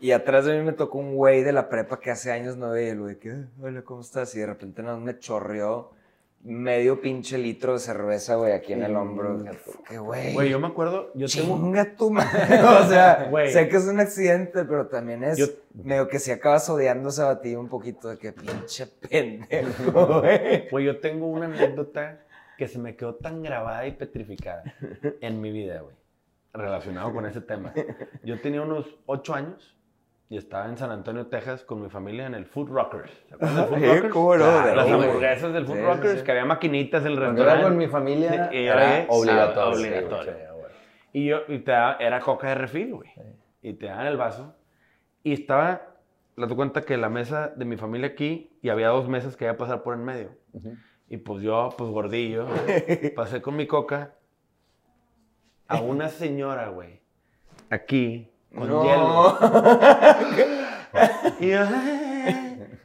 [0.00, 2.70] y atrás de mí me tocó un güey de la prepa que hace años no
[2.70, 4.34] veía, el güey, que, "Ah, hola, ¿cómo estás?
[4.34, 5.92] Y de repente nada más me chorreó
[6.42, 9.44] medio pinche litro de cerveza, güey, aquí en el hombro.
[9.86, 10.32] Que güey.
[10.32, 11.56] Güey, yo me acuerdo, yo tengo...
[11.58, 12.58] Chinga tu madre.
[12.82, 13.52] O sea, Güey.
[13.52, 15.46] sé que es un accidente, pero también es Yo-
[15.84, 20.68] medio que si acabas odiando ese batido un poquito de que pinche pendejo, güey.
[20.70, 22.20] Güey, yo tengo una anécdota
[22.56, 24.62] que se me quedó tan grabada y petrificada
[25.20, 25.94] en mi vida, güey.
[26.54, 27.72] Relacionado con ese tema.
[28.24, 29.76] Yo tenía unos ocho años
[30.30, 33.10] y estaba en San Antonio, Texas, con mi familia en el Food Rockers.
[33.28, 34.12] ¿Se acuerdan del Food Sí, Rockers?
[34.14, 36.24] cómo no, Claro, Las hamburguesas del Food Sí, sí, Rockers, sí.
[36.24, 37.68] que había maquinitas en el Cuando era restaurante.
[37.68, 39.78] con mi familia, Sí, y era era obligatorio.
[39.78, 40.32] obligatorio.
[40.32, 40.38] Sí.
[41.12, 43.10] Y yo, y te daba- era coca de refil, güey.
[43.62, 44.54] Y te daban el vaso.
[45.24, 45.82] Y estaba,
[46.36, 49.44] le doy cuenta que la mesa de mi familia aquí, y había dos mesas que
[49.46, 50.30] iba a pasar por en medio.
[50.52, 50.76] Ujú.
[51.08, 52.46] Y pues yo, pues gordillo,
[53.16, 54.14] pasé con mi coca
[55.66, 57.00] a una señora, güey.
[57.68, 58.82] Aquí, con No.
[58.84, 59.38] hielo.
[61.38, 61.60] Y, yo,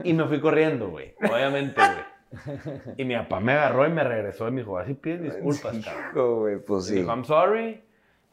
[0.03, 1.15] y me fui corriendo, güey.
[1.29, 2.93] Obviamente, güey.
[2.97, 6.39] Y mi papá me agarró y me regresó y me dijo, así pides disculpas, cabrón.
[6.39, 6.95] Güey, pues sí.
[6.95, 7.83] dijo, I'm sorry,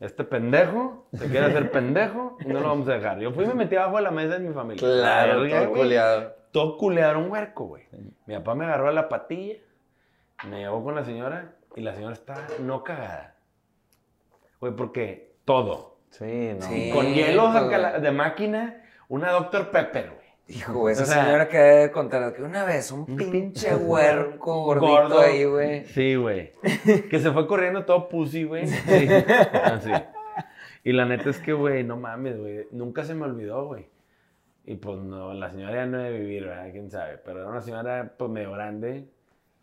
[0.01, 3.19] este pendejo se quiere hacer pendejo y no lo vamos a dejar.
[3.21, 4.81] Yo fui y me metí abajo de la mesa de mi familia.
[4.87, 5.81] Claro, todo güey.
[5.83, 6.35] culiado.
[6.51, 7.85] Todo culeado un huerco, güey.
[8.27, 9.57] Mi papá me agarró a la patilla,
[10.49, 13.37] me llevó con la señora y la señora estaba no cagada.
[14.61, 15.92] Güey, porque todo.
[16.13, 16.63] Sí, no.
[16.67, 16.91] Sí.
[16.95, 19.71] Con hielo pues, saca la- de máquina, una Dr.
[19.71, 20.23] Pepper, güey.
[20.49, 24.65] Hijo, güey, esa O sea, señora que debe contar que una vez un pinche huerco
[24.65, 25.21] gordito Gordo.
[25.21, 25.85] ahí, güey.
[25.87, 26.53] Sí, güey.
[27.11, 28.67] Que se fue corriendo todo pussy, güey.
[28.67, 29.09] Sí.
[29.65, 29.91] Así.
[30.85, 32.67] Y la neta es que, güey, no mames, güey.
[32.73, 33.87] Nunca se me olvidó, güey.
[34.65, 36.69] Y pues no, la señora ya no debe vivir, ¿verdad?
[36.73, 37.19] Quién sabe.
[37.19, 39.09] Pero era una señora, pues medio grande.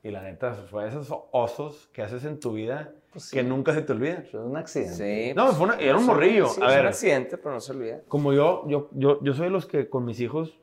[0.01, 3.36] Y la neta fue de esos osos que haces en tu vida Pues sí.
[3.38, 4.24] que nunca se te olvidan.
[4.24, 4.93] Es un accidente.
[5.30, 5.34] Sí.
[5.36, 6.48] No, fue una- era un morrillo.
[6.48, 6.82] sí, A es ver.
[6.82, 8.00] un accidente, pero no se olvida.
[8.08, 10.60] Como yo, yo, yo, yo soy de los que con mis hijos,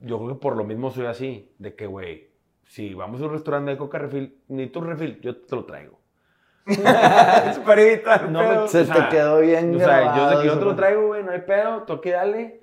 [0.00, 2.30] yo creo que por lo mismo soy así, de que, güey,
[2.66, 5.98] si vamos a un restaurante de coca refil, ni tu refil, yo te lo traigo.
[6.66, 8.68] es para evitar No.
[8.68, 11.24] Se O sea, te quedó bien O sea, yo que yo te lo traigo, güey,
[11.24, 12.60] no hay pedo, toque dale.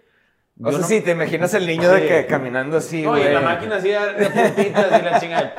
[0.61, 3.27] O Yo sea, no- sí, te imaginas el niño de que caminando así, No, güey.
[3.29, 5.53] y la máquina así de puntitas y la chinga.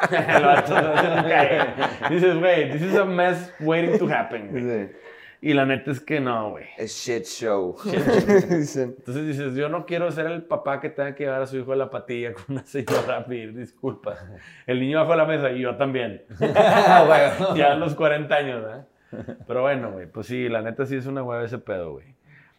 [2.10, 4.50] Dices, güey, this is a mess waiting to happen.
[4.52, 4.88] Sí.
[5.42, 6.66] Y la neta es que no, güey.
[6.76, 7.74] Es shit show.
[7.84, 11.72] Entonces dices, yo no quiero ser el papá que tenga que llevar a su hijo
[11.72, 14.22] a la patilla con una señora a pedir disculpas.
[14.66, 16.24] El niño bajo la mesa y yo también.
[17.06, 17.56] Bueno.
[17.56, 18.84] ya a los 40 años, ¿eh?
[19.46, 22.14] Pero bueno, güey, pues sí, la neta sí es una hueva ese pedo, güey.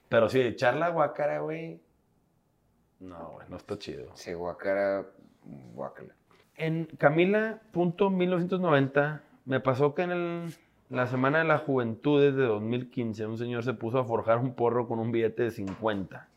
[0.10, 1.80] Pero sí, echar la guacara, güey.
[3.00, 4.12] No, güey, no está chido.
[4.16, 5.06] Sí, guacara,
[5.74, 6.16] guacala.
[6.62, 10.54] En Camila.1990 me pasó que en el-
[10.90, 14.88] la Semana de la Juventud de 2015 un señor se puso a forjar un porro
[14.88, 16.28] con un billete de 50.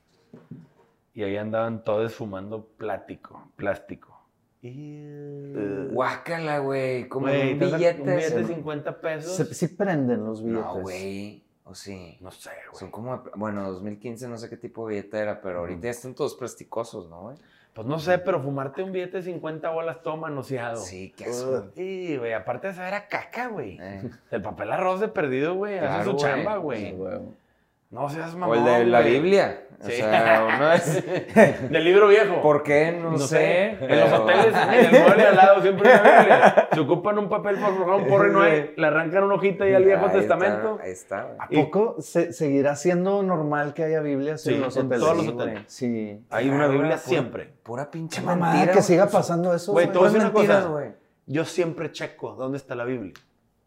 [1.13, 4.13] Y ahí andaban todos fumando plático, plástico.
[4.63, 5.53] Y...
[5.93, 7.07] Guácala, güey.
[7.09, 8.01] Como Güey, un billete.
[8.01, 8.55] un billete de así.
[8.55, 9.37] 50 pesos.
[9.37, 10.65] Se- sí prenden los billetes.
[10.65, 11.44] No, güey.
[11.65, 12.19] O sí.
[12.21, 12.79] No sé, güey.
[12.79, 16.15] Son como, bueno, 2015 no sé qué tipo de billete era, pero ahorita ya están
[16.15, 17.37] todos plasticosos, ¿no, güey?
[17.73, 20.77] Pues no sé, pero fumarte un billete de 50 bolas todo manoseado.
[20.77, 21.71] Sí, qué asco.
[21.75, 23.79] Y, güey, aparte de saber a caca, güey.
[23.81, 24.11] Eh.
[24.31, 25.79] El papel arroz de perdido, güey.
[25.79, 26.23] hace Claro, su güey.
[26.23, 26.85] chamba, güey.
[26.85, 27.19] Sí, güey.
[27.91, 29.13] No seas O mamón, el de la güey.
[29.15, 29.64] Biblia.
[29.81, 29.93] O Sí.
[29.97, 31.05] sea, uno es.
[31.71, 32.41] Del libro viejo.
[32.41, 32.93] ¿Por qué?
[32.93, 33.27] No, No, sé.
[33.27, 33.69] sé.
[33.81, 36.69] En los pero- hoteles, en el mueble al lado, siempre hay una Biblia.
[36.73, 38.73] Se ocupan un papel para forjar un porro y no hay.
[38.77, 40.79] Le arrancan una hojita y al Viejo Ahí está, Testamento.
[40.83, 41.23] ahí está.
[41.25, 41.37] güey.
[41.39, 45.05] ¿A poco se- seguirá siendo normal que haya Biblias Sí, en los en hoteles?
[45.05, 45.63] todos los hoteles.
[45.67, 46.25] Sí.
[46.31, 47.53] Hay una Biblia pura- siempre.
[47.63, 48.73] Pura pinche mamada mentira.
[48.75, 50.69] que siga pasando eso, Güey, te voy a decir Puras una cosa.
[50.71, 50.91] güey.
[51.27, 53.13] Yo siempre checo dónde está la Biblia.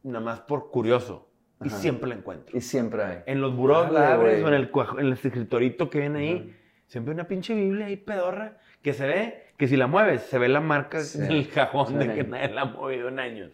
[0.04, 1.27] Nada más por curioso.
[1.64, 2.56] Y siempre la encuentro.
[2.58, 3.18] Y siempre hay.
[3.26, 6.56] En los burós la abres o en el, en el escritorito que viene ahí.
[6.86, 10.48] Siempre una pinche Biblia ahí pedorra que se ve, que si la mueves, se ve
[10.48, 11.20] la marca Sí.
[11.20, 13.52] en el cajón de que nadie la ha movido en años.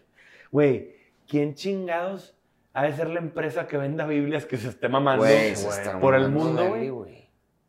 [0.52, 0.94] Güey,
[1.26, 2.36] ¿quién chingados
[2.74, 6.28] ha de ser la empresa que venda Biblias que se esté mamando se por el
[6.30, 7.23] mundo, güey?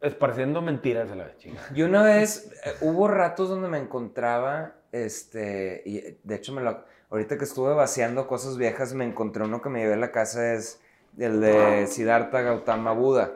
[0.06, 1.68] Esparciendo mentiras a la vez, chingada.
[1.74, 6.62] Y una vez, eh, hubo ratos donde me encontraba, este, y eh, de hecho me
[6.62, 10.12] lo, ahorita que estuve vaciando cosas viejas, me encontré uno que me llevé a la
[10.12, 10.80] casa, es
[11.18, 13.32] el de Siddhartha Gautama Buda,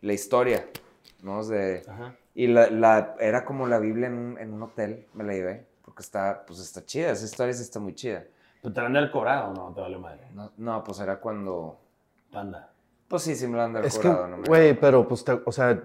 [0.00, 0.66] la historia,
[1.22, 1.44] ¿no?
[1.44, 2.14] De, Ajá.
[2.34, 5.66] y la, la- era como la Biblia en un, en un hotel, me la llevé,
[5.84, 8.24] porque está, pues está chida, esa historia sí está muy chida.
[8.62, 9.74] ¿Pero te la han cobrado o no?
[9.74, 10.26] Te vale madre.
[10.32, 11.78] No, no, pues era cuando,
[12.32, 12.70] Panda.
[13.08, 15.38] pues sí, sí me lo han Es que, cobrado, no me- güey, pero pues, te-
[15.44, 15.82] o sea,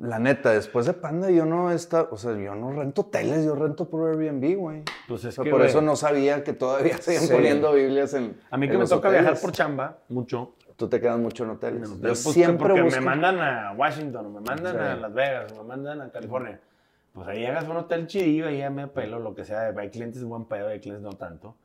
[0.00, 3.54] la neta, después de Panda yo no está, o sea, yo no rento hoteles, yo
[3.54, 4.82] rento por Airbnb, güey.
[5.08, 7.32] Pues O es sea, que, por güey, eso no sabía que todavía seguían Sí.
[7.32, 9.20] poniendo Biblias en A mí que me toca hoteles.
[9.26, 10.54] viajar por chamba, mucho.
[10.76, 11.88] Tú te quedas mucho en hoteles.
[11.90, 13.00] Hotel, yo pues, siempre porque busco...
[13.00, 14.78] me mandan a Washington, o me mandan Sí.
[14.82, 16.58] a Las Vegas, o me mandan a California.
[17.12, 19.74] Pues ahí llegas a un hotel chidillo, ahí ya me pelo, lo que sea.
[19.76, 21.56] Hay clientes buen pedo, hay clientes no tanto.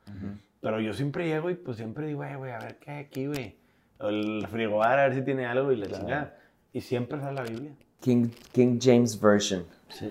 [0.60, 3.26] Pero yo siempre llego y pues siempre digo, "Ay, güey, a ver qué hay aquí,
[3.26, 3.56] güey.
[3.98, 6.36] O El frigobar, a ver si tiene algo y la chingada.
[6.72, 7.70] Y siempre sale la Biblia.
[8.00, 9.64] King, King James Version.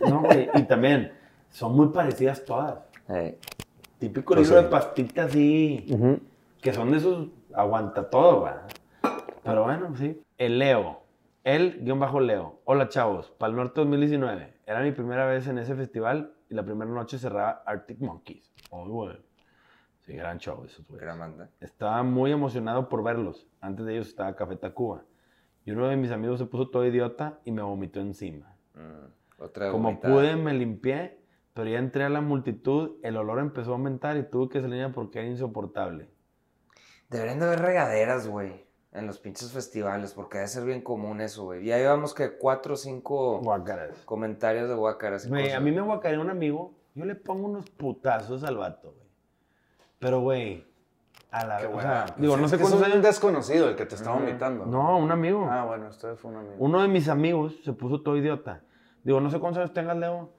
[0.08, 1.12] No, güey, y también
[1.50, 2.80] son muy parecidas todas.
[3.10, 3.39] Eh,
[4.00, 4.65] Típico Pues libro sí.
[4.65, 6.19] de pastitas Ujú.
[6.62, 8.54] que son de esos, aguanta todo, güey.
[9.43, 10.21] Pero bueno, sí.
[10.38, 11.02] El Leo.
[11.43, 12.60] El guion bajo Leo.
[12.65, 13.32] Hola, chavos.
[13.38, 14.54] Pal Norte 2019.
[14.65, 18.52] Era mi primera vez en ese festival y la primera noche cerraba Arctic Monkeys.
[18.71, 19.17] Oh, güey.
[20.02, 21.00] Sí, gran show esos, güey.
[21.02, 21.50] gran banda.
[21.62, 23.48] Estaba muy emocionado por verlos.
[23.62, 25.04] Antes de ellos estaba Café Tacuba.
[25.65, 28.56] Y uno de mis amigos se puso todo idiota y me vomitó encima.
[28.75, 30.13] Mm, otra Como vomitada.
[30.13, 31.19] pude, me limpié,
[31.54, 34.91] pero ya entré a la multitud, el olor empezó a aumentar y tuve que salir
[34.93, 36.08] porque era insoportable.
[37.10, 41.45] Deberían de haber regaderas, güey, en los pinches festivales, porque debe ser bien común eso,
[41.45, 41.65] güey.
[41.65, 43.97] Ya llevamos que cuatro o cinco Guácaras.
[44.06, 45.28] comentarios de guácaras.
[45.28, 49.08] Güey, a mí me guacareó un amigo, yo le pongo unos putazos al vato, güey.
[49.99, 50.65] Pero, güey,
[51.41, 51.82] a la Qué o bueno.
[51.89, 53.04] sea, Pues digo, no sé cuántos es un años.
[53.04, 54.65] desconocido el que te está vomitando.
[54.65, 55.48] No, un amigo.
[55.52, 56.56] Ah, bueno, esto fue un amigo.
[56.60, 58.62] Uno de mis amigos se puso todo idiota.
[59.04, 60.30] Digo, no sé cuántos años tengas, Leo,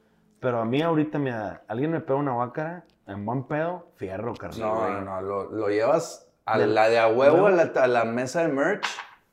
[0.41, 1.63] pero a mí ahorita me da.
[1.69, 4.61] Alguien me pega una guácara, en buen pedo, fierro, carnal.
[4.61, 7.57] No, no, no, lo, lo llevas a De- la de a huevo, a ¿no?
[7.57, 8.87] la, a la mesa de merch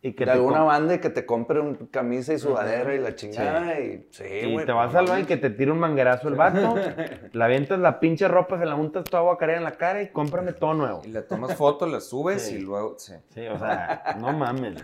[0.06, 3.16] Y que de alguna banda y que te compre un camisa y sudadera y la
[3.16, 4.66] chingada y sí, Y güey.
[4.66, 6.76] te vas al baño y que te tire un manguerazo el vato,
[7.32, 10.52] le avientas la pinche ropa, se la untas toda guacareada en la cara y cómprame
[10.52, 11.02] todo nuevo.
[11.06, 12.56] Y le tomas foto, la subes Sí.
[12.56, 13.14] y luego, sí.
[13.34, 14.84] Sí, o sea, no mames.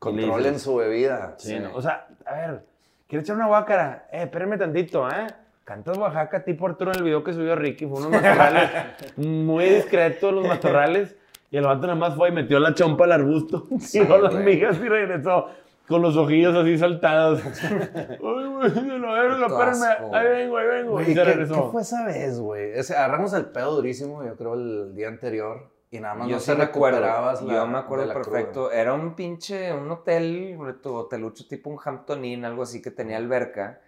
[0.00, 1.34] Controlen su bebida.
[1.38, 2.64] Sí, no, o sea, a ver,
[3.08, 4.08] ¿quieres echar una guácara?
[4.12, 5.26] Eh, espérame tantito, ¿eh?
[5.64, 8.70] Cantas Oaxaca tipo Arturo en el video que subió Ricky, fue unos matorrales
[9.16, 11.16] muy discretos los matorrales
[11.54, 14.44] y el vato nada más fue y metió la chompa al arbusto, tiró las güey.
[14.44, 15.46] migas y regresó
[15.86, 17.40] con los ojillos así saltados.
[17.62, 20.92] Ay, güey, de la verga, espérenme, ahí vengo, ahí vengo.
[20.92, 21.54] Güey, y se ¿qué, regresó.
[21.66, 22.72] qué fue esa vez, güey?
[22.72, 26.40] Ese- Agarramos el pedo durísimo, yo creo, el día anterior y nada más Yo no
[26.40, 28.72] sí recuperabas la- Yo me acuerdo perfecto.
[28.72, 33.16] Era un pinche, un hotel, un hotelucho tipo un Hampton Inn, algo así que tenía
[33.18, 33.80] alberca.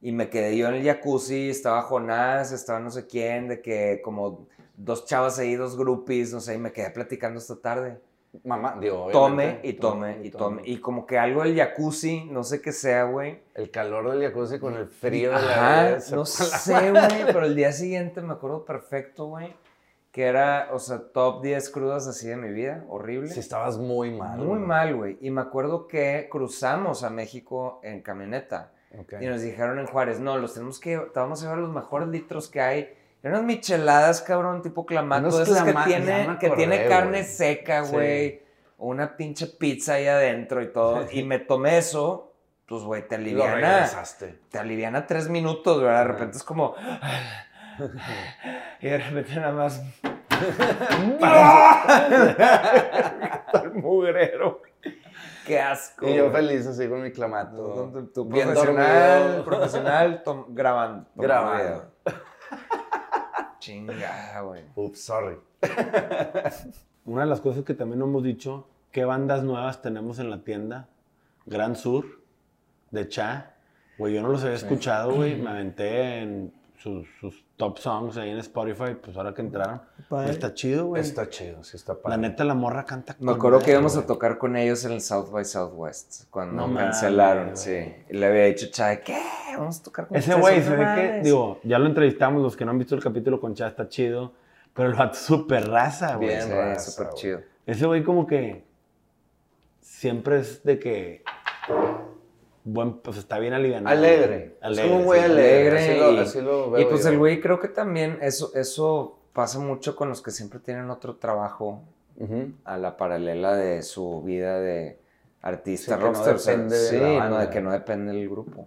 [0.00, 4.00] Y me quedé yo en el jacuzzi, estaba Jonás, estaba no sé quién, de que
[4.02, 4.48] como
[4.84, 8.00] dos chavas ahí, dos groupies, no sé, y me quedé platicando esta tarde.
[8.44, 10.62] Mamá, digo, Tome y tome y tome.
[10.64, 13.42] Y como que algo del jacuzzi, no sé qué sea, güey.
[13.54, 17.72] El calor del jacuzzi con el frío de la no sé, güey, pero el día
[17.72, 19.54] siguiente me acuerdo perfecto, güey,
[20.12, 23.28] que era, o sea, top 10 crudas así de mi vida, horrible.
[23.28, 24.38] Si estabas muy mal.
[24.38, 24.60] Muy güey.
[24.60, 25.18] mal, güey.
[25.20, 28.72] Y me acuerdo que cruzamos a México en camioneta
[29.20, 32.08] y nos dijeron en Juárez, no, los tenemos que, te vamos a llevar los mejores
[32.08, 32.94] litros que hay.
[33.22, 37.84] Eran unas micheladas, cabrón, tipo clamato, Unos esas clama- que tiene, que tiene carne seca,
[37.84, 37.92] Sí.
[37.92, 38.42] güey.
[38.78, 41.06] O una pinche pizza ahí adentro y todo.
[41.12, 42.32] Y me tomé eso,
[42.66, 44.40] pues, güey, te Lo aliviana regresaste.
[44.50, 45.98] te aliviana tres minutos, ¿verdad?
[45.98, 46.74] De repente es como,
[48.80, 49.80] y de repente nada más.
[53.62, 54.62] el mugrero.
[55.46, 56.06] Qué asco.
[56.08, 57.92] Y yo feliz así con mi clamato.
[58.14, 61.06] Tú bien profesional, profesional, grabando.
[61.14, 61.91] Grabando.
[63.62, 64.64] Chingada, güey.
[64.74, 65.36] Ups, sorry.
[67.04, 70.42] Una de las cosas que también no hemos dicho, ¿qué bandas nuevas tenemos en la
[70.42, 70.88] tienda?
[71.46, 72.22] Gran Sur,
[72.90, 73.54] de Cha.
[73.98, 75.36] Güey, yo no los había escuchado, güey.
[75.40, 79.80] Me aventé en sus, sus top songs ahí en Spotify, pues ahora que entraron.
[80.08, 81.00] Pues está chido, güey.
[81.00, 82.18] Está chido, sí está La padre.
[82.18, 85.30] neta, la morra canta Me acuerdo que íbamos a tocar con ellos en el South
[85.30, 87.94] by Southwest cuando No cancelaron, sí.
[88.10, 89.16] Y le había dicho, Chai, ¿qué?
[89.56, 91.24] Vamos a tocar con Ese güey, se ve que, mames".
[91.24, 94.32] digo, ya lo entrevistamos, los que no han visto el capítulo con Cha está chido,
[94.74, 96.30] pero el vato súper raza, güey.
[96.30, 96.42] Bien.
[96.42, 97.40] Sí, raza, súper chido.
[97.64, 98.64] Ese güey como que
[99.80, 101.22] siempre es de que,
[102.64, 103.86] buen, pues está bien aliviado.
[103.88, 104.56] Alegre.
[104.62, 105.24] Es como un güey sí.
[105.26, 105.78] alegre.
[105.78, 107.10] Alegre así lo- así lo y veo pues yo.
[107.10, 111.16] el güey creo que también eso, eso pasa mucho con los que siempre tienen otro
[111.16, 111.82] trabajo
[112.64, 114.98] a la paralela de su vida de
[115.40, 116.34] artista Sí, que no rockstar.
[116.36, 117.40] o sea, depende de sí, la no, banda.
[117.40, 118.66] de que no depende del grupo.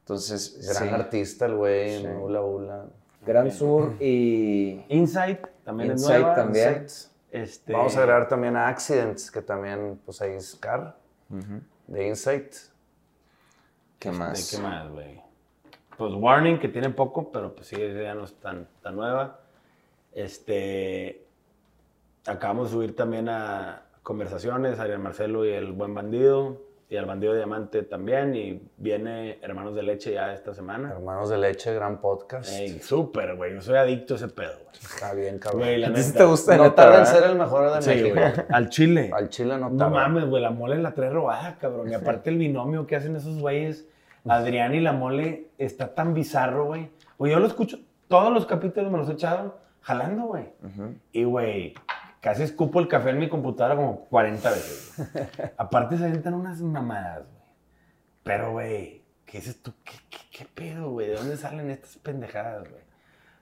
[0.00, 0.94] Entonces, Gran sí.
[0.94, 2.04] artista el güey, Sí.
[2.06, 2.84] en Ula Ula.
[3.26, 6.34] Gran Sur y Insight también es Insight nueva.
[6.36, 6.68] también.
[6.68, 7.10] Insights.
[7.30, 10.96] Este, Vamos a agregar también a Accidents, que también, pues ahí es Car,
[11.88, 12.54] de Insight.
[13.98, 14.50] ¿Qué ¿De más?
[14.50, 15.20] qué más, güey?
[15.96, 19.40] Pues Warning, que tiene poco, pero pues sí, ya no es tan, tan nueva.
[20.12, 21.26] Este,
[22.26, 27.34] acabamos de subir también a Conversaciones, Ariel Marcelo y el Buen Bandido, y al Bandido
[27.34, 30.90] Diamante también, y viene Hermanos de Leche ya esta semana.
[30.92, 32.50] Hermanos de Leche, gran podcast.
[32.50, 34.76] Ey, súper, güey, yo soy adicto a ese pedo, güey.
[34.80, 35.62] Está bien, cabrón.
[35.62, 36.18] Güey, la ¿A ti sí neta.
[36.20, 38.14] te gusta no neta, tarda en ser el mejor de Sí, México.
[38.20, 39.10] güey, al chile.
[39.12, 39.90] Al chile no No tarda.
[39.90, 41.90] mames, güey, la mole la trae robada, cabrón.
[41.90, 43.86] Y aparte el binomio que hacen esos güeyes,
[44.26, 46.88] Adrián y la mole, está tan bizarro, güey.
[47.18, 50.44] Güey, yo lo escucho, todos los capítulos me los he echado jalando, güey.
[51.12, 51.74] Y, güey,
[52.20, 54.94] casi escupo el café en mi computadora como 40 veces.
[54.96, 55.28] güey.
[55.56, 57.42] aparte se aventan unas mamadas, güey.
[58.24, 59.72] Pero, güey, ¿qué dices tú?
[59.84, 61.08] ¿Qué, qué, qué pedo, güey?
[61.08, 62.82] ¿De dónde salen estas pendejadas, güey?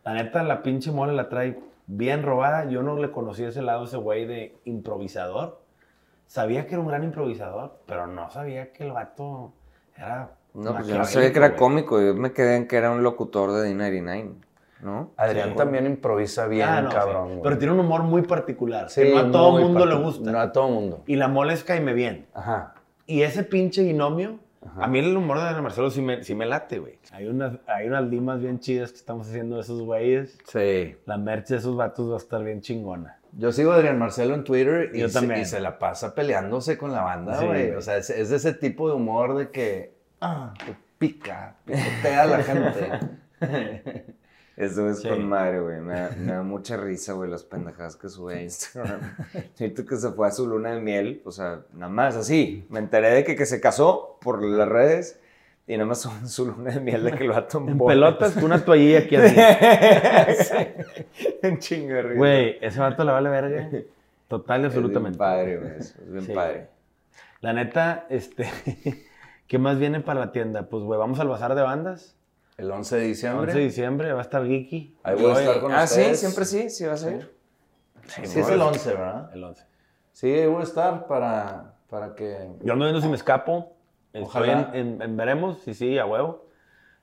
[0.04, 2.68] La neta, la pinche mole la trae bien robada.
[2.68, 5.60] Yo no le conocí ese lado, ese güey de improvisador.
[6.26, 9.52] Sabía que era un gran improvisador, pero no sabía que el vato
[9.96, 10.36] era.
[10.54, 12.00] No, pues yo no sabía que era cómico.
[12.00, 14.34] Yo me quedé en que era un locutor de D99,
[14.86, 15.12] ¿no?
[15.18, 15.56] Adrián Sí.
[15.56, 17.28] también improvisa bien, Ah, no, cabrón.
[17.34, 17.40] sí.
[17.42, 18.88] Pero tiene un humor muy particular.
[18.88, 20.30] Sí, que no a todo mundo le gusta.
[20.32, 21.02] No a todo mundo.
[21.06, 22.26] Y la mole es caime bien.
[22.32, 22.74] Ajá.
[23.06, 24.84] Y ese pinche binomio, Ajá.
[24.84, 26.98] a mí el humor de Ana Marcelo sí me, sí me late, güey.
[27.12, 30.38] Hay unas, hay unas limas bien chidas que estamos haciendo de esos güeyes.
[30.46, 30.96] Sí.
[31.04, 33.18] La merch de esos vatos va a estar bien chingona.
[33.38, 36.78] Yo sigo a Adrián Marcelo en Twitter y, Yo se, y se la pasa peleándose
[36.78, 37.72] con la banda, güey.
[37.72, 40.54] o sea, es, es de ese tipo de humor de que ah,
[40.96, 42.90] pica, picotea a la gente.
[44.56, 45.08] Eso es Sí.
[45.08, 45.80] con madre, güey.
[45.80, 49.00] Me, da- me da mucha risa, güey, las pendejadas que sube a Instagram.
[49.54, 52.66] Siento que se fue a su luna de miel, o sea, nada más así.
[52.70, 55.20] Me enteré de que, que se casó por las redes
[55.66, 57.72] y nada más su luna de miel de que lo va a tomar.
[57.72, 59.36] En pelotas una toallilla aquí así.
[61.42, 62.16] En chingo de risa.
[62.18, 63.68] Güey, ese vato le vale verga.
[64.28, 65.18] Total y Es bien absolutamente.
[65.18, 65.70] padre, güey.
[65.78, 66.68] Es bien Sí, padre.
[67.42, 68.48] La neta, este.
[69.46, 70.68] ¿Qué más viene para la tienda?
[70.68, 72.15] Pues, güey, vamos al bazar de bandas.
[72.56, 73.42] El 11 de diciembre.
[73.52, 74.96] 11 de diciembre va a estar Geeky.
[75.02, 76.18] Ahí voy a estar con ah, ustedes.
[76.18, 77.36] sí, siempre sí, sí vas a ir.
[78.06, 79.30] Sí, es el 11, ¿verdad?
[79.34, 79.64] El 11.
[80.12, 82.48] Sí, ahí voy a estar para, para que...
[82.62, 83.72] Yo ando viendo si me escapo.
[84.12, 84.70] Estoy Ojalá.
[84.72, 86.46] en, en- en veremos, si sí, a huevo.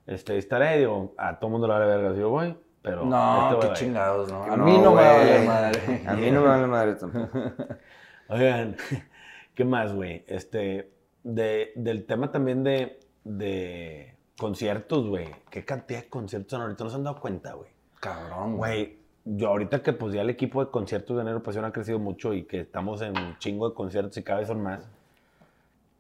[0.08, 3.06] Este, estaré, digo, a todo mundo le vale verga si yo voy, pero...
[3.06, 4.44] No, este qué chingados, ¿no?
[4.44, 5.06] A No, mí no me güey.
[5.06, 6.04] vale madre.
[6.08, 7.40] A mí no me vale madre tampoco.
[8.30, 8.76] Oigan,
[9.56, 10.24] ¿qué más, güey?
[10.28, 10.92] Este,
[11.24, 15.28] de, del tema también de, de conciertos, güey.
[15.50, 16.84] ¿Qué cantidad de conciertos ahorita?
[16.84, 17.70] No se han dado cuenta, güey.
[18.00, 21.72] Cabrón, Güey, yo ahorita que pues ya el equipo de conciertos de Enero Pasión ha
[21.72, 24.82] crecido mucho y que estamos en un chingo de conciertos y cada vez son más.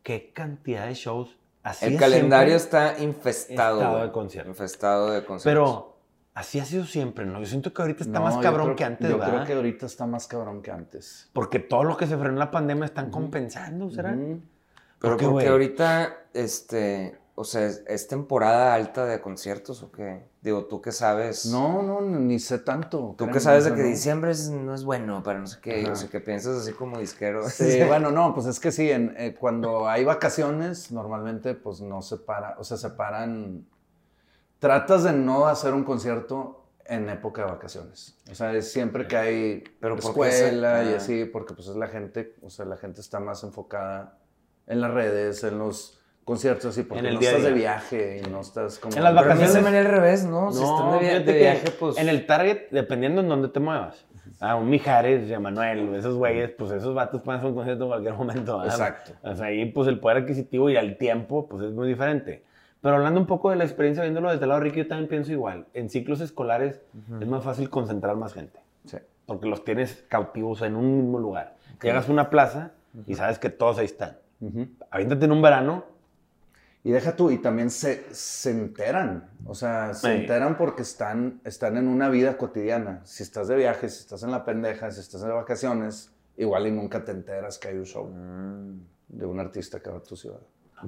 [0.03, 1.37] ¿Qué cantidad de shows?
[1.63, 3.79] Así El es calendario está infestado.
[3.81, 4.49] Estado de conciertos.
[4.49, 5.43] Infestado de conciertos.
[5.45, 5.95] Pero
[6.33, 7.39] así ha sido siempre, ¿no?
[7.39, 9.33] Yo siento que ahorita está No, más cabrón creo- que antes, Yo ¿verdad?
[9.33, 11.29] creo que ahorita está más cabrón que antes.
[11.31, 14.11] Porque todo lo que se frenó en la pandemia están compensando, ¿será?
[14.11, 14.37] Pero
[14.99, 15.47] ¿Por qué, porque güey?
[15.47, 20.23] ahorita, este, o sea, ¿es, temporada alta de conciertos o qué?
[20.41, 21.47] Digo, tú que sabes.
[21.47, 23.15] No, no, ni sé tanto.
[23.17, 23.87] Tú créeme, sabes de que no.
[23.87, 25.93] diciembre es- no es bueno para no sé qué, Ajá.
[25.93, 27.41] o sea, que piensas así como disquero.
[27.49, 32.01] Sí, bueno, no, pues es que sí, en, eh, cuando hay vacaciones, normalmente pues no
[32.03, 33.65] se para, o sea, se paran,
[34.59, 38.15] tratas de no hacer un concierto en época de vacaciones.
[38.29, 41.75] O sea, es siempre que hay Pero ¿por qué escuela y así, porque pues es
[41.77, 44.19] la gente, o sea, la gente está más enfocada
[44.67, 47.57] en las redes, en los conciertos así, porque En el no día estás de día.
[47.73, 48.95] viaje y no estás como...
[48.95, 50.51] En las Pero vacaciones- se me haría al revés, ¿no?
[50.51, 51.97] si No, están de, via- de que viaje, pues...
[51.97, 54.05] En el Target, dependiendo en dónde te muevas.
[54.39, 58.13] Ah, un Mijares, Emanuel, esos güeyes, pues esos vatos pueden hacer un concierto en cualquier
[58.15, 58.57] momento.
[58.59, 58.73] ¿verdad?
[58.73, 59.11] Exacto.
[59.23, 62.43] O sea, ahí pues el poder adquisitivo y el tiempo, pues es muy diferente.
[62.81, 65.07] Pero hablando un poco de la experiencia viéndolo desde el lado de Ricky, yo también
[65.07, 65.67] pienso igual.
[65.73, 66.81] En ciclos escolares
[67.21, 68.59] es más fácil concentrar más gente.
[68.85, 68.97] Sí.
[69.25, 71.55] Porque los tienes cautivos en un mismo lugar.
[71.81, 72.71] Llegas a una plaza
[73.07, 74.17] y sabes que todos ahí están.
[74.41, 74.67] Ujú.
[74.91, 75.85] Aviéntate en un verano,
[76.85, 80.13] Y deja tú, y también se, se enteran, o sea, se Sí.
[80.21, 82.99] enteran porque están, están en una vida cotidiana.
[83.05, 86.71] Si estás de viaje, si estás en la pendeja, si estás de vacaciones, igual y
[86.71, 88.81] nunca te enteras que hay un show Mm.
[89.07, 90.39] de un artista que va a tu ciudad.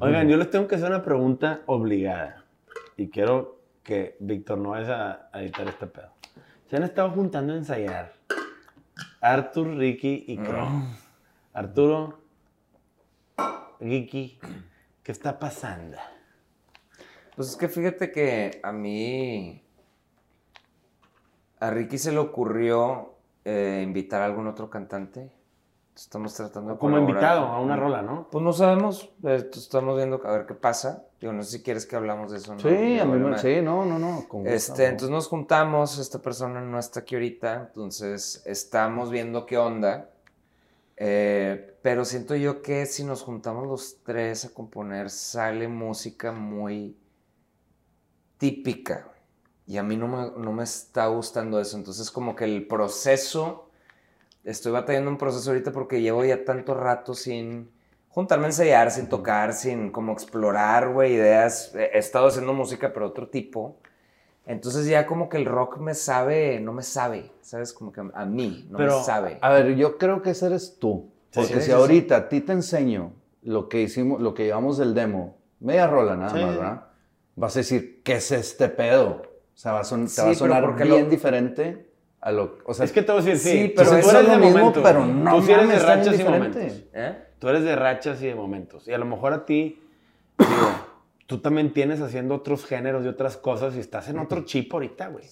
[0.01, 2.43] Oigan, yo les tengo que hacer una pregunta obligada.
[2.97, 6.09] Y quiero que Víctor no vaya a editar este pedo.
[6.69, 8.11] Se han estado juntando a ensayar
[9.21, 10.67] Arthur, Ricky y Crow.
[11.53, 12.19] Arturo,
[13.79, 14.39] Ricky,
[15.05, 15.97] ¿qué está pasando?
[17.35, 19.61] Pues es que fíjate que a mí.
[21.59, 23.13] A Ricky se le ocurrió
[23.45, 25.31] eh, invitar a algún otro cantante.
[25.95, 28.27] Estamos tratando de Como invitado a una rola, ¿no?
[28.29, 29.13] Pues no sabemos.
[29.23, 31.05] eh, estamos viendo a ver qué pasa.
[31.21, 32.53] Digo, no sé si quieres que hablamos de eso.
[32.53, 32.59] ¿no?
[32.59, 34.27] Sí, a mí me, sí, no, no, no.
[34.27, 39.57] con Este, entonces nos juntamos, esta persona no está aquí ahorita, entonces estamos viendo qué
[39.57, 40.09] onda.
[40.97, 46.97] Eh, pero siento yo que si nos juntamos los tres a componer, sale música muy
[48.37, 49.11] típica.
[49.67, 51.77] Y a mí no me, no me está gustando eso.
[51.77, 53.69] Entonces, como que el proceso,
[54.43, 57.71] estoy batallando un proceso ahorita porque llevo ya tanto rato sin
[58.09, 61.73] juntarme a ensayar, sin tocar, sin como explorar, güey, ideas.
[61.75, 63.77] He he estado haciendo música, pero otro tipo.
[64.47, 67.73] Entonces ya como que el rock me sabe, no me sabe, ¿sabes?
[67.73, 69.37] Como que a mí no Pero, me sabe.
[69.41, 71.09] A ver, yo creo que ese eres tú.
[71.33, 74.77] Porque sí, si sí, ahorita a ti te enseño lo que hicimos, lo que llevamos
[74.77, 76.39] del demo, media rola nada Sí.
[76.41, 76.81] más, ¿verdad?
[77.35, 79.23] Vas a decir, ¿qué es este pedo?
[79.23, 81.89] O sea, va a son- Sí, te va a sonar bien lo- diferente
[82.21, 82.57] a lo...
[82.65, 84.37] O sea, Es que te voy a decir, sí, Sí, pero tú eso eres de
[84.37, 86.61] mismo, momentos, pero no Tú sí eres de rachas y momentos.
[86.93, 87.17] ¿Eh?
[87.39, 88.87] Tú eres de rachas y de momentos.
[88.87, 89.81] Y a lo mejor a ti,
[90.37, 90.69] digo,
[91.27, 95.07] tú también tienes haciendo otros géneros y otras cosas y estás en otro chip ahorita,
[95.07, 95.25] güey.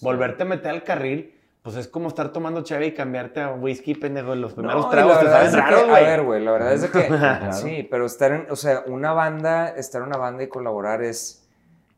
[0.00, 3.94] Volverte a meter al carril, pues es como estar tomando chave y cambiarte a whisky,
[3.94, 6.04] pendejo, en los primeros No, tragos la te verdad saben güey.
[6.04, 7.06] A ver, güey, la verdad es de que...
[7.08, 7.52] Claro.
[7.52, 8.46] Sí, pero estar en...
[8.50, 11.44] O sea, una banda, estar en una banda y colaborar es...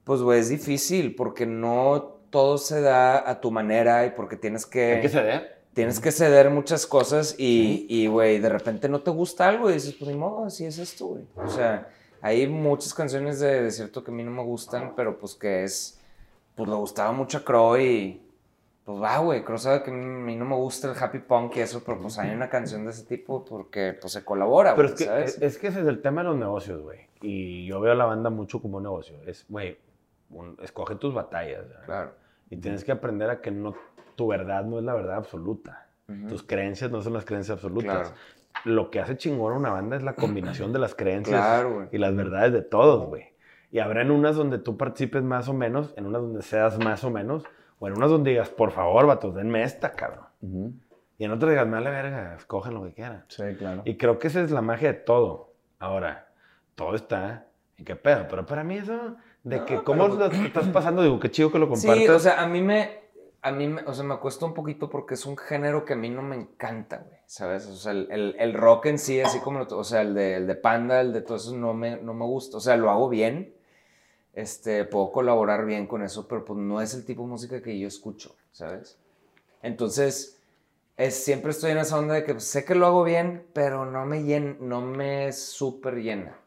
[0.05, 4.65] Pues, güey, es difícil porque no todo se da a tu manera y porque tienes
[4.65, 4.95] que...
[4.95, 5.61] Hay que ceder.
[5.75, 9.75] Tienes que ceder muchas cosas y, y, güey, de repente no te gusta algo y
[9.75, 11.25] dices, pues ni modo, así es esto, güey.
[11.37, 11.89] O sea,
[12.23, 16.01] hay muchas canciones de desierto que a mí no me gustan, pero pues que es,
[16.55, 18.23] pues le gustaba mucho a Crow y,
[18.85, 21.61] pues va, güey, Crow sabe que a mí no me gusta el happy punk y
[21.61, 24.95] eso, pero pues hay una canción de ese tipo porque pues se colabora, Pero es
[24.95, 25.39] que, ¿sabes?
[25.41, 27.09] es que ese es el tema de los negocios, güey.
[27.23, 29.19] Y yo veo a la banda mucho como un negocio.
[29.27, 29.79] Es, güey,
[30.63, 31.69] escoge tus batallas.
[31.69, 31.85] ¿verdad?
[31.85, 32.13] Claro.
[32.49, 33.75] Y tienes que aprender a que no,
[34.17, 35.87] tu verdad no es la verdad absoluta.
[36.29, 38.09] Tus creencias no son las creencias absolutas.
[38.09, 38.15] Claro.
[38.65, 41.99] Lo que hace chingón a una banda es la combinación de las creencias Claro, y
[41.99, 43.31] las verdades de todos, güey.
[43.71, 47.05] Y habrá en unas donde tú participes más o menos, en unas donde seas más
[47.05, 47.45] o menos,
[47.79, 50.27] o en unas donde digas, por favor, vatos, denme esta, cabrón.
[51.19, 53.25] Y en otras digas, me vale verga, escogen lo que quieran.
[53.29, 53.83] Sí, claro.
[53.85, 55.53] Y creo que esa es la magia de todo.
[55.79, 56.29] Ahora,
[56.75, 57.47] todo está
[57.77, 58.27] en qué pedo.
[58.29, 61.69] Pero para mí eso, de que cómo lo estás pasando, digo, qué chido que lo
[61.69, 61.99] compartas.
[61.99, 63.00] Sí, o sea, a mí me,
[63.43, 66.11] a mí o sea, me cuesta un poquito porque es un género que a mí
[66.11, 67.67] no me encanta, güey, ¿sabes?
[67.67, 70.55] O sea, el, el- rock en sí, así como, o sea, el de, el de
[70.57, 72.59] Panda, el de todo eso, no me, no me gusta.
[72.59, 73.55] O sea, lo hago bien,
[74.35, 77.79] este, puedo colaborar bien con eso, pero pues no es el tipo de música que
[77.79, 78.99] yo escucho, ¿sabes?
[79.63, 80.39] Entonces,
[80.99, 83.87] es, siempre estoy en esa onda de que pues, sé que lo hago bien, pero
[83.87, 86.40] no me llena, no me súper llena.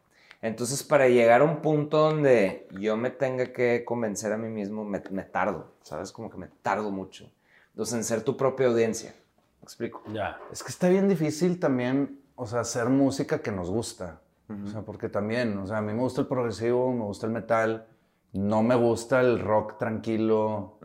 [0.43, 4.83] Entonces, para llegar a un punto donde yo me tenga que convencer a mí mismo,
[4.83, 6.11] me, me tardo, ¿sabes?
[6.11, 7.31] Como que me tardo mucho.
[7.69, 9.15] Entonces, en ser tu propia audiencia.
[9.61, 10.03] ¿Me explico?
[10.13, 10.37] Ya.
[10.51, 14.19] Es que está bien difícil también, o sea, hacer música que nos gusta.
[14.65, 17.31] O sea, porque también, o sea, a mí me gusta el progresivo, me gusta el
[17.31, 17.87] metal,
[18.33, 20.77] no me gusta el rock tranquilo.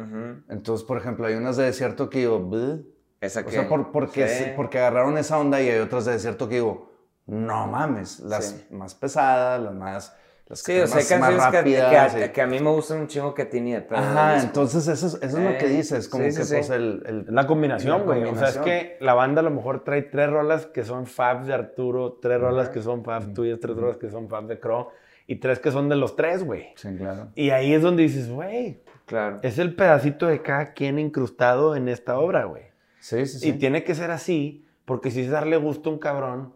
[0.48, 2.84] Entonces, por ejemplo, hay unas de desierto que digo, "Bleh".
[3.20, 3.50] Esa o que...
[3.50, 6.88] sea, por- porque, sí, porque agarraron esa onda y hay otras de desierto que digo,
[7.28, 8.66] no mames, las Sí.
[8.74, 10.16] más pesadas, las más,
[10.48, 12.30] las Sí, o sea, hay canciones que, que rápidas.
[12.30, 13.98] que a mí me gustan un chingo que a ti ni de pedo.
[13.98, 17.26] Ajá, entonces eso es, eso es lo que dices, como sí, que sí, pues el,
[17.28, 18.24] la combinación, güey.
[18.24, 21.46] O sea, es que la banda a lo mejor trae tres rolas que son fabs
[21.46, 24.88] de Arturo, tres rolas que son fabs tuyas, tres rolas que son fabs de Crow
[25.26, 26.68] y tres que son de los tres, güey.
[26.76, 27.28] Sí, claro.
[27.34, 29.40] Y ahí es donde dices, güey, Claro.
[29.42, 32.62] es el pedacito de cada quien incrustado en esta obra, güey.
[33.00, 33.48] Sí, sí, sí.
[33.50, 36.54] Y tiene que ser así, porque si es darle gusto a un cabrón,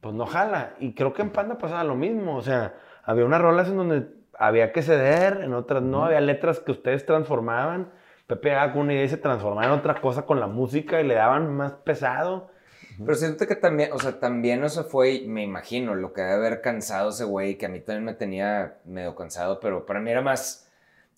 [0.00, 0.74] pues no jala.
[0.78, 2.36] Y creo que en Panda pasaba lo mismo.
[2.36, 2.74] O sea,
[3.04, 4.06] había unas rolas en donde
[4.38, 7.92] había que ceder, en otras no, había letras que ustedes transformaban.
[8.26, 11.14] Pepe con una idea y se transformaba en otra cosa con la música y le
[11.14, 12.48] daban más pesado.
[12.98, 16.60] Pero siento que también, o sea, también eso fue, me imagino, lo que debe haber
[16.60, 20.20] cansado ese güey, que a mí también me tenía medio cansado, pero para mí era
[20.20, 20.70] más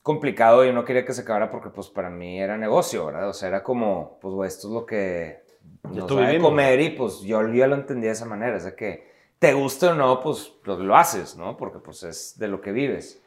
[0.03, 3.28] complicado, yo no quería que se acabara porque pues para mí era negocio, ¿verdad?
[3.28, 5.41] O sea, era como, pues güey, esto es lo que
[5.83, 6.51] da de vivimos.
[6.51, 9.87] comer y pues yo ya lo entendía de esa manera, o sea que te guste
[9.87, 11.57] o no, pues lo, lo haces, ¿no?
[11.57, 13.21] Porque pues es de lo que vives.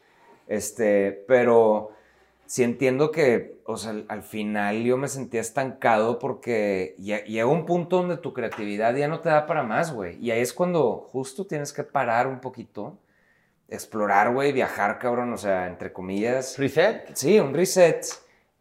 [0.48, 1.90] Este, pero
[2.46, 7.46] sí entiendo que, o sea, al, al final yo me sentía estancado porque lle- llega
[7.46, 10.16] un punto donde tu creatividad ya no te da para más, güey.
[10.24, 12.96] Y ahí es cuando justo tienes que parar un poquito,
[13.68, 16.56] explorar, güey, viajar, cabrón, o sea, entre comillas.
[16.58, 17.14] Reset.
[17.14, 18.06] Sí, un reset.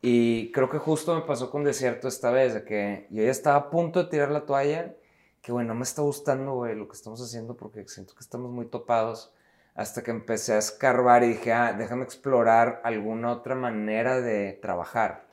[0.08, 3.56] Y creo que justo me pasó con Desierto esta vez, de que yo ya estaba
[3.56, 4.94] a punto de tirar la toalla,
[5.42, 8.52] que bueno, no me está gustando, güey, lo que estamos haciendo porque siento que estamos
[8.52, 9.34] muy topados.
[9.74, 15.26] Hasta que empecé a escarbar y dije, ah, déjame explorar alguna otra manera de trabajar.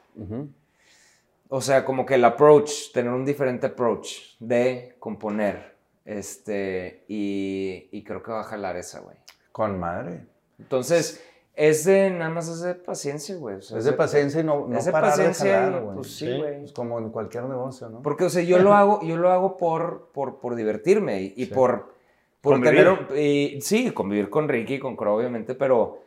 [1.51, 5.77] O sea, como que el approach, tener un diferente approach de componer.
[6.07, 9.19] Este, y, y creo que va a jalar esa, güey.
[9.53, 10.25] Con madre.
[10.59, 11.23] Entonces,
[11.55, 13.57] es de, nada más es de paciencia, güey.
[13.57, 15.95] o sea, Es de paciencia y no, no es de parar paciencia de jalar, güey.
[15.97, 16.39] pues sí, Sí.
[16.39, 16.65] güey.
[16.65, 18.03] Es como en cualquier negocio, ¿no?
[18.03, 21.47] Porque, o sea, yo lo hago, yo lo hago por, por, por divertirme y, y
[21.47, 21.55] Sí.
[21.55, 21.93] por,
[22.41, 22.79] por Convivir.
[22.85, 25.99] tener un- y, sí, convivir con Ricky y con Crow, obviamente, pero,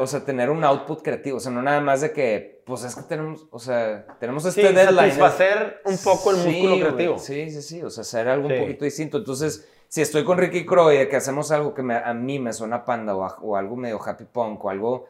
[0.00, 2.94] o sea, tener un output creativo, o sea, no nada más de que, pues es
[2.96, 4.96] que tenemos, o sea, tenemos este Sí, deadline.
[5.12, 7.18] satisfacer un poco el Sí, músculo güey, creativo.
[7.18, 8.54] Sí, sí, sí, o sea, hacer algo Sí.
[8.54, 9.18] un poquito distinto.
[9.18, 12.38] Entonces, si estoy con Ricky Crow y de que hacemos algo que me- a mí
[12.38, 15.08] me suena panda o, a- o algo medio happy punk o algo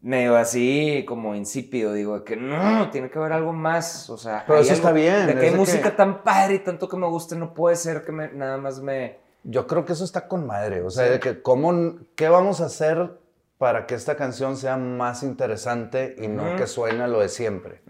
[0.00, 4.60] medio así como insípido, digo, que no, tiene que haber algo más, o sea, Pero
[4.60, 7.06] eso está algo- bien, De que hay música que- tan padre y tanto que me
[7.06, 9.18] guste, no puede ser que me- nada más me...
[9.44, 10.80] Yo creo que eso está con madre.
[10.82, 11.12] O sea, Sí.
[11.12, 13.18] de que cómo, ¿qué vamos a hacer
[13.58, 17.82] para que esta canción sea más interesante y no que suene lo de siempre?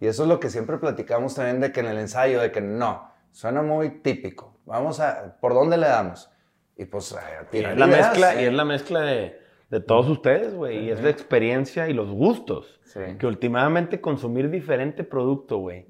[0.00, 2.62] Y eso es lo que siempre platicamos también de que en el ensayo, de que
[2.62, 4.51] no, suena muy típico.
[4.64, 6.30] Vamos a, ¿por dónde le damos?
[6.76, 8.08] Y pues a Y tirar es la ideas.
[8.10, 9.40] mezcla, y es la mezcla de,
[9.70, 10.86] de todos ustedes, güey.
[10.86, 12.80] Y es la experiencia y los gustos.
[12.84, 13.00] Sí.
[13.18, 15.86] Que últimamente consumir diferente producto, güey.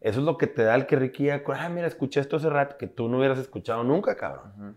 [0.00, 2.48] Eso es lo que te da el que Ricky ya, ah, mira, escuché esto hace
[2.48, 4.52] rato que tú no hubieras escuchado nunca, cabrón.
[4.56, 4.74] Ujú.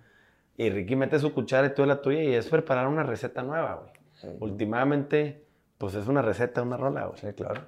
[0.57, 3.75] Y Ricky mete su cuchara y tú la tuya y es preparar una receta nueva,
[3.75, 3.91] güey.
[4.13, 4.27] Sí.
[4.39, 5.45] Últimamente,
[5.77, 7.19] pues es una receta, una rola, güey.
[7.19, 7.61] Sí, claro.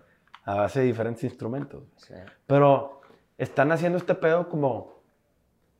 [0.43, 1.83] A base de diferentes instrumentos.
[1.97, 2.15] Sí.
[2.47, 3.01] Pero
[3.37, 4.98] están haciendo este pedo como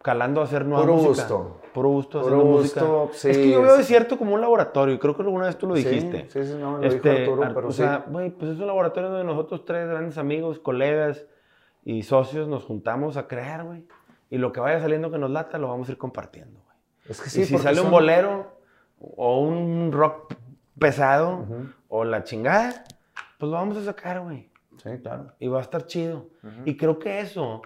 [0.01, 1.27] calando a hacer nueva Puro música.
[1.27, 1.61] gusto.
[1.73, 3.17] Puro gusto Puro gusto, música.
[3.19, 4.95] sí, es que yo veo es- desierto como un laboratorio.
[4.95, 6.27] y Creo que alguna vez tú lo dijiste.
[6.29, 7.77] Sí, sí, sí, no, lo Este, dijo Arturo, Ar- pero o sí.
[7.77, 11.25] sea, güey, pues es un laboratorio donde nosotros tres grandes amigos, colegas
[11.83, 13.85] y socios nos juntamos a crear, güey.
[14.29, 16.77] Y lo que vaya saliendo que nos lata lo vamos a ir compartiendo, güey.
[17.07, 18.51] Es que y sí, si porque sale un son- bolero
[18.99, 20.33] o un rock
[20.77, 21.55] pesado Ujú.
[21.89, 22.83] o la chingada,
[23.37, 24.49] pues lo vamos a sacar, güey.
[24.81, 25.33] Sí, claro.
[25.39, 26.27] Y va a estar chido.
[26.43, 26.61] Ujú.
[26.65, 27.61] Y creo que eso,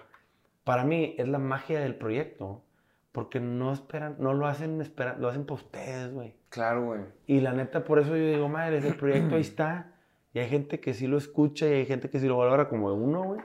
[0.63, 2.63] para mí, es la magia del proyecto.
[3.11, 6.35] Porque no esperan, no lo hacen esperar, lo hacen por ustedes, güey.
[6.49, 7.01] Claro, güey.
[7.27, 9.93] Y la neta, por eso yo digo, madre, el proyecto ahí está.
[10.33, 12.91] Y hay gente que sí lo escucha y hay gente que sí lo valora como
[12.91, 13.41] uno, güey.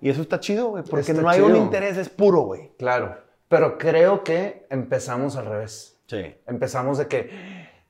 [0.00, 0.82] Y eso está chido, güey.
[0.84, 2.72] Porque Está no hay un interés, es puro, güey.
[2.78, 3.18] Claro.
[3.48, 6.00] Pero creo que empezamos al revés.
[6.06, 6.34] Sí.
[6.46, 7.30] Empezamos de que,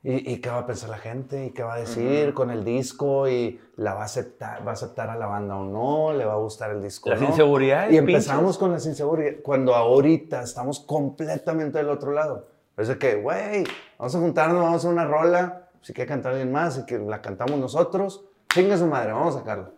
[0.03, 1.47] ¿y, y qué va a pensar la gente?
[1.47, 3.29] ¿Y qué va a decir con el disco?
[3.29, 6.13] ¿Y la va a aceptar, va a aceptar a la banda o no?
[6.17, 7.29] ¿Le va a gustar el disco Las no?
[7.29, 8.59] inseguridades, Y empezamos pinches.
[8.59, 12.47] con las inseguridades, cuando ahorita estamos completamente del otro lado.
[12.77, 13.65] Es de que, güey,
[13.99, 17.21] vamos a juntarnos, vamos a una rola, si quiere cantar alguien más, y que la
[17.21, 19.71] cantamos nosotros, chingue su madre, vamos a sacarla.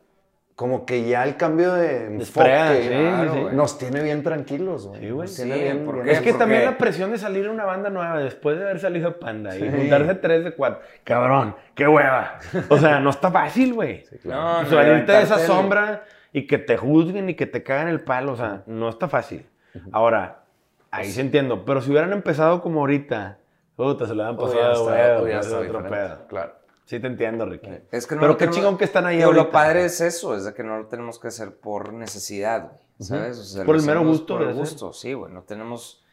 [0.54, 2.88] Como que ya el cambio de Desprea, enfoque sí,
[3.34, 5.00] claro, nos tiene bien tranquilos, güey.
[5.00, 5.26] Sí, güey.
[5.26, 6.12] Nos tiene Sí, bien, ¿por bien- qué?
[6.12, 9.18] Es que también la presión de salir en una banda nueva después de haber salido
[9.18, 10.80] Panda y juntarse tres de cuatro.
[11.04, 12.38] Cabrón, qué hueva.
[12.68, 14.04] O sea, no está fácil, güey.
[14.24, 18.00] No, no, Salirte de esa sombra y que te juzguen y que te caigan el
[18.00, 19.46] palo, o sea, no está fácil.
[19.90, 20.42] Ahora,
[20.90, 23.38] ahí sí entiendo, pero si hubieran empezado como ahorita,
[23.74, 24.84] puta, se le han pasado,
[25.22, 26.26] güey, otro pedo.
[26.28, 26.61] Claro.
[26.84, 27.70] Sí te entiendo, Ricky.
[27.90, 29.44] Es que no Pero qué tenemos- chingón que están ahí ahorita.
[29.44, 32.78] Lo padre es eso, es de que no lo tenemos que hacer por necesidad, güey,
[33.00, 33.38] ¿sabes?
[33.38, 35.32] O sea, Por el mero gusto Por el gusto, sí, güey.
[35.32, 36.04] No tenemos,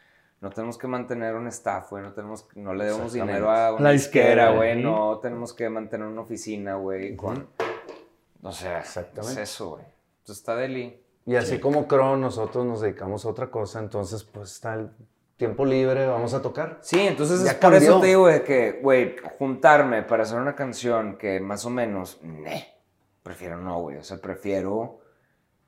[0.42, 2.04] no tenemos que mantener un staff, güey.
[2.04, 4.82] No, tenemos, no le debemos dinero a una La disquera, güey.
[4.82, 7.48] No tenemos que mantener una oficina, güey, con...
[8.42, 9.42] O sea, Exactamente.
[9.42, 9.84] es eso, güey.
[10.20, 11.02] Entonces está Deli.
[11.26, 14.90] Y así como Crow, nosotros nos dedicamos a otra cosa, entonces pues está el
[15.40, 16.78] tiempo libre, vamos a tocar.
[16.82, 20.54] Sí, entonces Ya es por eso te digo de que, güey, juntarme para hacer una
[20.54, 22.68] canción que más o menos, ne,
[23.24, 25.00] prefiero no, güey, o sea, prefiero,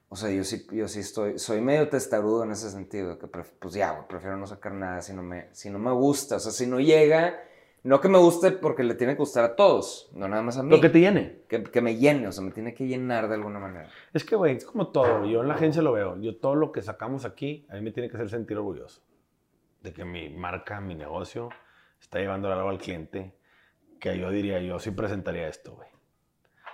[0.10, 3.28] o sea, yo sí, yo sí estoy, soy medio testarudo en ese sentido, de que
[3.28, 6.36] pref- pues ya, güey, prefiero no sacar nada si no me, si no me gusta,
[6.36, 7.40] o sea, si no llega,
[7.84, 10.62] No que me guste porque le tiene que gustar a todos, no nada más a
[10.62, 10.70] mí.
[10.70, 11.42] Lo que te llene.
[11.50, 13.90] que, que me llene, o sea, me tiene que llenar de alguna manera.
[14.14, 15.26] Es que, güey, es como todo.
[15.26, 16.16] Yo en la agencia lo veo.
[16.22, 19.02] Yo todo lo que sacamos aquí, a mí me tiene que hacer sentir orgulloso.
[19.82, 21.50] De que mi marca, mi negocio,
[22.00, 23.34] está llevando algo al cliente
[24.00, 25.88] que yo diría, yo sí presentaría esto, güey.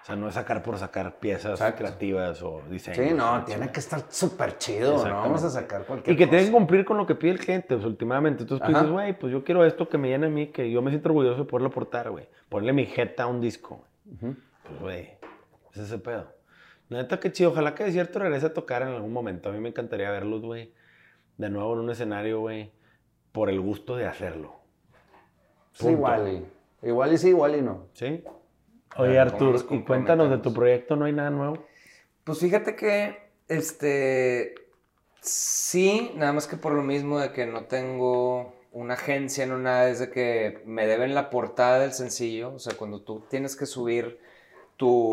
[0.02, 1.80] O sea, no es sacar por sacar piezas Exacto.
[1.80, 3.06] creativas o diseños.
[3.10, 6.46] Sí, no, tiene que estar súper chido, no vamos a sacar cualquier Y que tiene
[6.46, 8.44] que cumplir con lo que pide el cliente, pues, últimamente.
[8.44, 8.80] Entonces tú Ajá.
[8.84, 11.10] dices, güey, pues yo quiero esto que me llene a mí, que yo me siento
[11.10, 12.30] orgulloso de poderlo aportar, güey.
[12.48, 13.84] Ponerle mi jeta a un disco.
[14.06, 14.16] güey.
[14.32, 14.40] Ujú.
[14.64, 15.10] Pues, güey,
[15.74, 16.32] es ese pedo.
[16.88, 17.50] La neta, que chido.
[17.52, 19.50] Ojalá que de cierto regrese a tocar en algún momento.
[19.50, 20.72] A mí me encantaría verlos, güey,
[21.36, 22.72] de nuevo en un escenario, güey,
[23.38, 24.56] por el gusto de hacerlo.
[25.74, 26.28] Sí, igual
[26.82, 27.86] y, igual y sí, igual y no.
[27.94, 28.24] ¿Sí?
[28.98, 31.60] Oye, ¿cómo Artur, y cuéntanos de tu proyecto, ¿no hay nada nuevo?
[32.24, 33.16] Pues fíjate que,
[33.48, 34.56] este,
[35.22, 39.88] sí, nada más que por lo mismo de que no tengo una agencia, no nada,
[39.88, 43.68] es de que me deben la portada del sencillo, o sea, cuando tú tienes que
[43.68, 44.20] subir
[44.78, 45.12] tu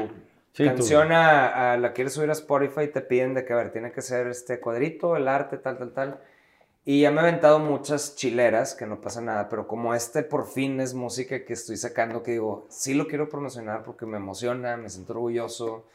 [0.54, 3.56] Sí, tu- canción a, a- la quieres subir a Spotify, te piden de que, a
[3.56, 6.20] ver, tiene que ser este cuadrito, el arte, tal, tal, tal.
[6.86, 10.46] Y ya me he aventado muchas chileras, que no pasa nada, pero como este por
[10.46, 14.76] fin es música que estoy sacando, que digo, sí lo quiero promocionar porque me emociona,
[14.76, 15.86] me siento orgulloso,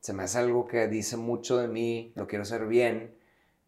[0.00, 3.14] se me hace algo que dice mucho de mí, lo quiero hacer bien,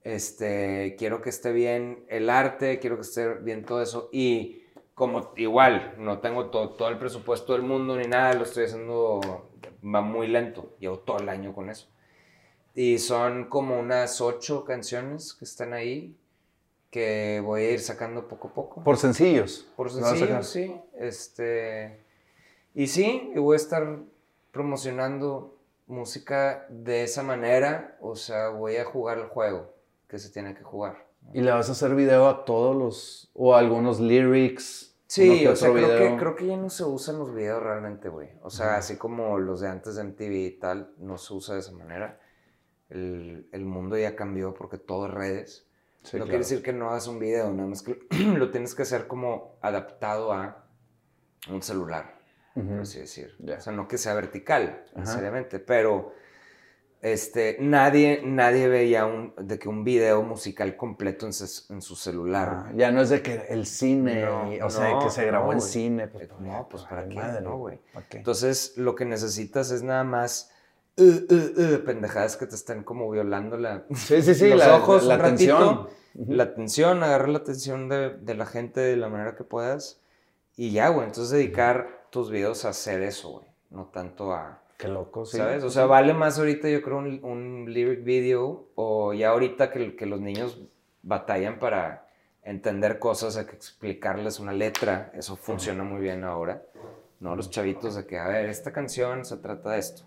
[0.05, 4.63] este, quiero que esté bien el arte, quiero que esté bien todo eso, y
[4.95, 9.21] como igual, no tengo to- todo el presupuesto del mundo ni nada, lo estoy haciendo,
[9.85, 11.89] va muy lento, llevo todo el año con eso.
[12.75, 16.15] Y son como unas ocho canciones que están ahí,
[16.91, 18.85] que voy a ir sacando poco a poco.
[18.85, 19.69] Por sencillos.
[19.77, 20.45] Por ¿Lo vas a sacar?
[20.45, 20.99] sencillo, sí.
[20.99, 22.01] Este,
[22.75, 23.99] y sí, y voy a estar
[24.51, 27.97] promocionando música de esa manera.
[28.01, 29.75] O sea, voy a jugar el juego
[30.09, 31.07] que se tiene que jugar.
[31.33, 34.95] ¿Y le vas a hacer video a todos los, o a algunos lyrics?
[35.09, 38.31] Sí, o sea, creo que, creo que ya no se usan los videos realmente, güey.
[38.43, 41.61] O sea, así como los de antes de MTV y tal, no se usa de
[41.61, 42.21] esa manera.
[42.89, 45.66] El, el mundo ya cambió porque todo es redes.
[46.07, 46.27] Sí, no claro.
[46.27, 47.99] quiere decir que no hagas un video, nada más que
[48.37, 50.65] lo tienes que hacer como adaptado a
[51.51, 52.19] un celular,
[52.55, 52.69] Ujú.
[52.69, 53.37] por así decir.
[53.57, 55.01] O sea, no que sea vertical, Ajá.
[55.01, 56.13] necesariamente, pero
[57.03, 61.95] este, nadie, nadie veía un, de que un video musical completo en, ses- en su
[61.95, 62.49] celular.
[62.51, 65.25] Ah, ya no es de que el cine, No, y- o sea, no, que se
[65.27, 66.09] grabó no, en cine.
[66.09, 67.15] pues, Eh, no, pues, ¿para ay, qué?
[67.17, 67.81] madre, No, güey.
[67.95, 68.07] ¿para?
[68.19, 70.51] Entonces, lo que necesitas es nada más
[70.99, 75.05] uh, uh, pendejadas que te estén como violando la, sí, sí, sí, los la, ojos
[75.05, 75.89] la un ratito, atención.
[76.15, 76.33] Ujú.
[76.33, 80.01] la atención, agarrar la atención de, de la gente de la manera que puedas.
[80.57, 81.07] Y ya, güey.
[81.07, 83.47] Entonces dedicar tus videos a hacer eso, güey.
[83.71, 84.63] No tanto a.
[84.79, 85.37] Qué loco, sí.
[85.37, 85.63] ¿Sabes?
[85.65, 88.69] O sea, vale más ahorita, yo creo, un, un lyric video.
[88.75, 90.61] O ya ahorita que, que los niños
[91.03, 92.09] batallan para
[92.43, 95.11] entender cosas, hay que explicarles una letra.
[95.15, 96.63] Eso funciona muy bien ahora.
[97.21, 100.05] No, los chavitos de que, a ver, esta canción se trata de esto.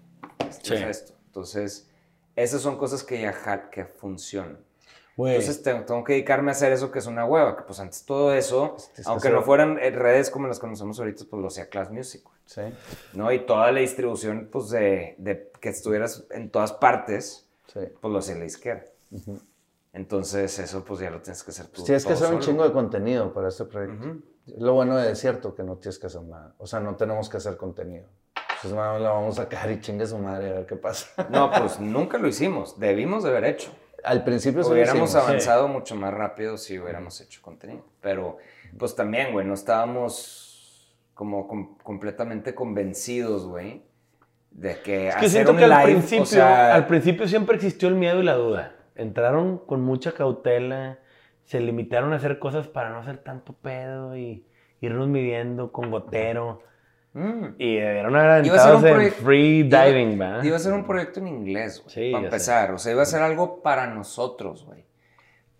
[0.49, 0.85] Esto es Sí.
[0.85, 1.13] esto.
[1.27, 1.89] Entonces,
[2.35, 4.59] esas son cosas que ya que funcionan.
[5.17, 7.79] Güey, Entonces tengo, tengo que dedicarme a hacer eso que es una hueva, que pues
[7.81, 11.49] antes todo eso, que aunque no fueran eh, redes como las conocemos ahorita, pues lo
[11.49, 12.61] hacía Class Music, Sí.
[13.13, 13.29] ¿no?
[13.33, 17.81] Y toda la distribución, pues de, de que estuvieras en todas partes, Sí.
[17.99, 18.85] pues lo hacía la izquierda.
[19.11, 19.39] Ujú.
[19.91, 21.83] Entonces eso pues ya lo tienes que hacer tú.
[21.83, 22.45] Tienes que hacer un solo.
[22.45, 24.07] chingo de contenido para este proyecto.
[24.07, 24.21] Ujú.
[24.57, 26.55] Lo bueno de cierto que no tienes que hacer nada.
[26.59, 28.07] O sea, no tenemos que hacer contenido.
[28.61, 31.27] Pues más la vamos a sacar y chingue su madre a ver qué pasa.
[31.29, 33.71] No, pues nunca lo hicimos, debimos de haber hecho.
[34.03, 35.27] Al principio sí lo hubiéramos hicimos.
[35.27, 37.85] avanzado mucho más rápido si hubiéramos hecho contenido.
[38.01, 38.37] Pero,
[38.77, 43.83] pues también, güey, no estábamos como com- completamente convencidos, güey,
[44.51, 47.27] de que es que hacer siento un que al live, principio, o sea, al principio
[47.27, 48.75] siempre existió el miedo y la duda.
[48.95, 50.99] Entraron con mucha cautela,
[51.43, 54.45] se limitaron a hacer cosas para no hacer tanto pedo y
[54.81, 56.61] irnos midiendo con gotero.
[57.13, 60.45] Mm, Y debieron haber Iba a ser un aventados en free iba- diving, ¿va?
[60.45, 62.35] iba a ser un proyecto en inglés, güey, Sí, para ya sé.
[62.35, 62.71] empezar.
[62.73, 64.85] O sea, iba a ser algo para nosotros, güey.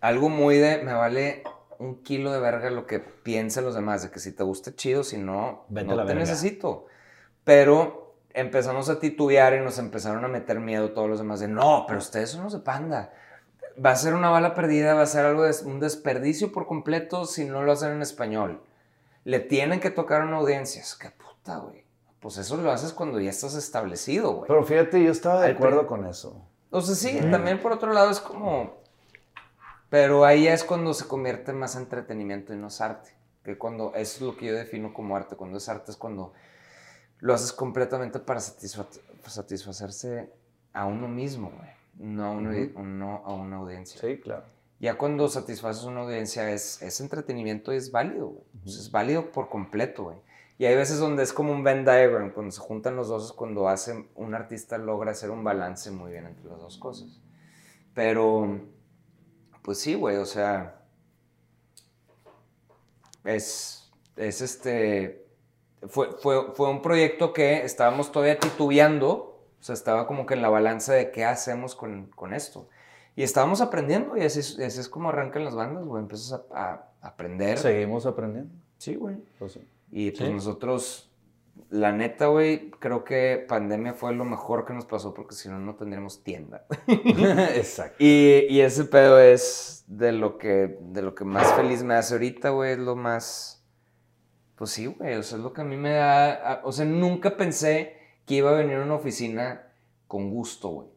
[0.00, 1.42] Algo muy de, me vale
[1.78, 5.02] un kilo de verga lo que piensen los demás, de que si te gusta chido,
[5.04, 6.20] si no, Vete a no te verga.
[6.20, 6.86] necesito.
[7.44, 11.84] Pero empezamos a titubear y nos empezaron a meter miedo todos los demás de, no,
[11.86, 13.12] pero ustedes son los de panda.
[13.84, 17.24] Va a ser una bala perdida, va a ser algo de un desperdicio por completo
[17.24, 18.60] si no lo hacen en español.
[19.24, 20.80] Le tienen que tocar a una audiencia.
[20.82, 21.10] Es que
[21.58, 21.84] güey.
[22.20, 24.48] Pues eso lo haces cuando ya estás establecido, güey.
[24.48, 26.44] Pero fíjate, yo estaba de Al acuerdo con eso.
[26.70, 28.78] O sea, sí, también por otro lado es como...
[29.88, 33.10] Pero ahí es cuando se convierte más entretenimiento y no es arte.
[33.42, 35.34] Que cuando, eso es lo que yo defino como arte.
[35.34, 36.32] Cuando es arte es cuando
[37.18, 38.86] lo haces completamente para satisfa-
[39.26, 40.30] satisfacerse
[40.72, 41.70] a uno mismo, güey.
[41.94, 44.00] No a una, no a una audiencia.
[44.00, 44.44] Sí, claro.
[44.78, 48.44] ya cuando satisfaces una audiencia es, es entretenimiento y es válido, güey.
[48.66, 50.18] Sea, es válido por completo, güey.
[50.60, 53.32] Y hay veces donde es como un Venn diagram, cuando se juntan los dos es
[53.32, 57.22] cuando hace, un artista logra hacer un balance muy bien entre las dos cosas.
[57.94, 58.60] Pero,
[59.62, 60.82] pues sí, güey, o sea,
[63.24, 65.26] es, es este,
[65.88, 70.42] fue, fue, fue un proyecto que estábamos todavía titubeando, o sea, estaba como que en
[70.42, 72.68] la balanza de qué hacemos con, con esto.
[73.16, 76.44] Y estábamos aprendiendo y así, es- así es como arrancan las bandas, güey, empiezas a,
[77.00, 77.56] a aprender.
[77.56, 78.52] Seguimos aprendiendo.
[78.76, 79.16] Sí, güey.
[79.38, 79.66] Pues sí.
[79.92, 80.32] Y pues Sí.
[80.34, 81.12] nosotros,
[81.70, 85.58] la neta, güey, creo que pandemia fue lo mejor que nos pasó porque si no,
[85.58, 86.64] no tendríamos tienda.
[87.54, 87.96] Exacto.
[87.98, 92.14] Y, y ese pedo es de lo que, de lo que más feliz me hace
[92.14, 93.64] ahorita, güey, es lo más...
[94.56, 96.60] Pues sí, güey, o sea, es lo que a mí me da...
[96.64, 99.62] O sea, nunca pensé que iba a venir a una oficina
[100.06, 100.88] con gusto, güey.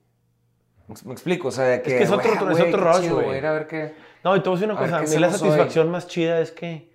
[1.06, 1.98] Me, explico, o sea, de que...
[1.98, 3.44] que es otro- "Güey, es otro chido, güey".
[3.46, 3.94] a ver qué...
[4.24, 5.50] No, y te voy a decir una A cosa, a mí la hacemos hoy.
[5.50, 6.93] satisfacción más chida es que,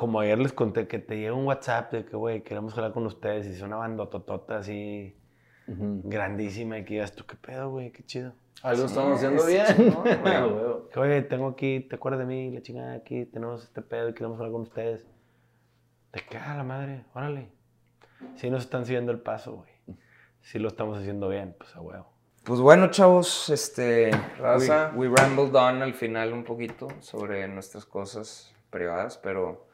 [0.00, 3.04] como ayer les conté, que te llega un WhatsApp de que, güey, queremos hablar con
[3.04, 5.14] ustedes y es una bandototota así
[5.66, 8.32] grandísima y que digas tú, qué pedo, güey, qué chido.
[8.62, 9.94] Algo Sí, estamos haciendo es bien.
[10.24, 10.88] Ah, huevo.
[10.88, 12.50] Que, oye, tengo aquí, ¿te acuerdas de mí?
[12.50, 15.04] La chingada aquí, tenemos este pedo y queremos hablar con ustedes.
[16.12, 17.50] Te queda la madre, órale.
[18.36, 19.98] Sí nos están siguiendo el paso, güey.
[20.40, 22.10] Sí lo estamos haciendo bien, pues a huevo.
[22.44, 24.12] Pues bueno, chavos, este...
[24.38, 24.92] Raza.
[24.96, 29.68] We, we rambled on al final un poquito sobre nuestras cosas privadas, pero...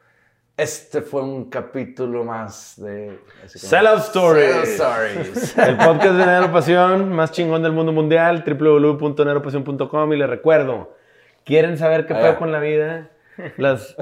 [0.57, 3.19] Este fue un capítulo más de...
[3.45, 4.69] así como- Sellout Stories.
[4.79, 5.57] Stories.
[5.57, 10.13] El podcast de Nero Pasión, más chingón del mundo mundial, www.neropasión.com.
[10.13, 10.95] Y les recuerdo,
[11.45, 13.11] ¿quieren saber qué Ah, pedo con la vida?
[13.57, 13.95] Las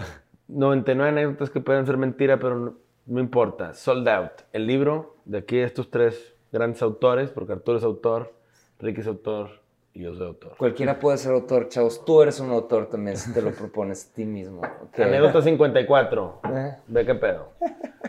[0.47, 2.74] 99 anécdotas que pueden ser mentira, pero no,
[3.06, 3.74] no importa.
[3.74, 4.32] Sold Out.
[4.53, 8.34] El libro de aquí estos tres grandes autores, porque Arturo es autor,
[8.80, 9.60] Ricky es autor
[9.96, 10.56] y yo soy autor.
[10.58, 12.06] Cualquiera puede ser autor, chavos.
[12.06, 14.62] Tú eres un autor también si te lo propones a ti mismo.
[14.62, 15.00] ¿ok?
[15.00, 16.41] Anécdota 54.
[16.54, 17.54] Eh, Ve qué pedo.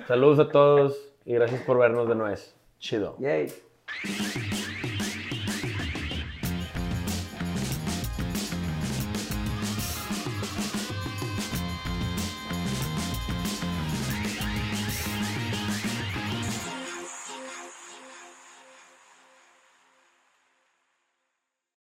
[0.06, 2.54] Saludos a todos y gracias por vernos de nuez.
[2.78, 3.16] Chido.
[3.18, 3.52] Yay.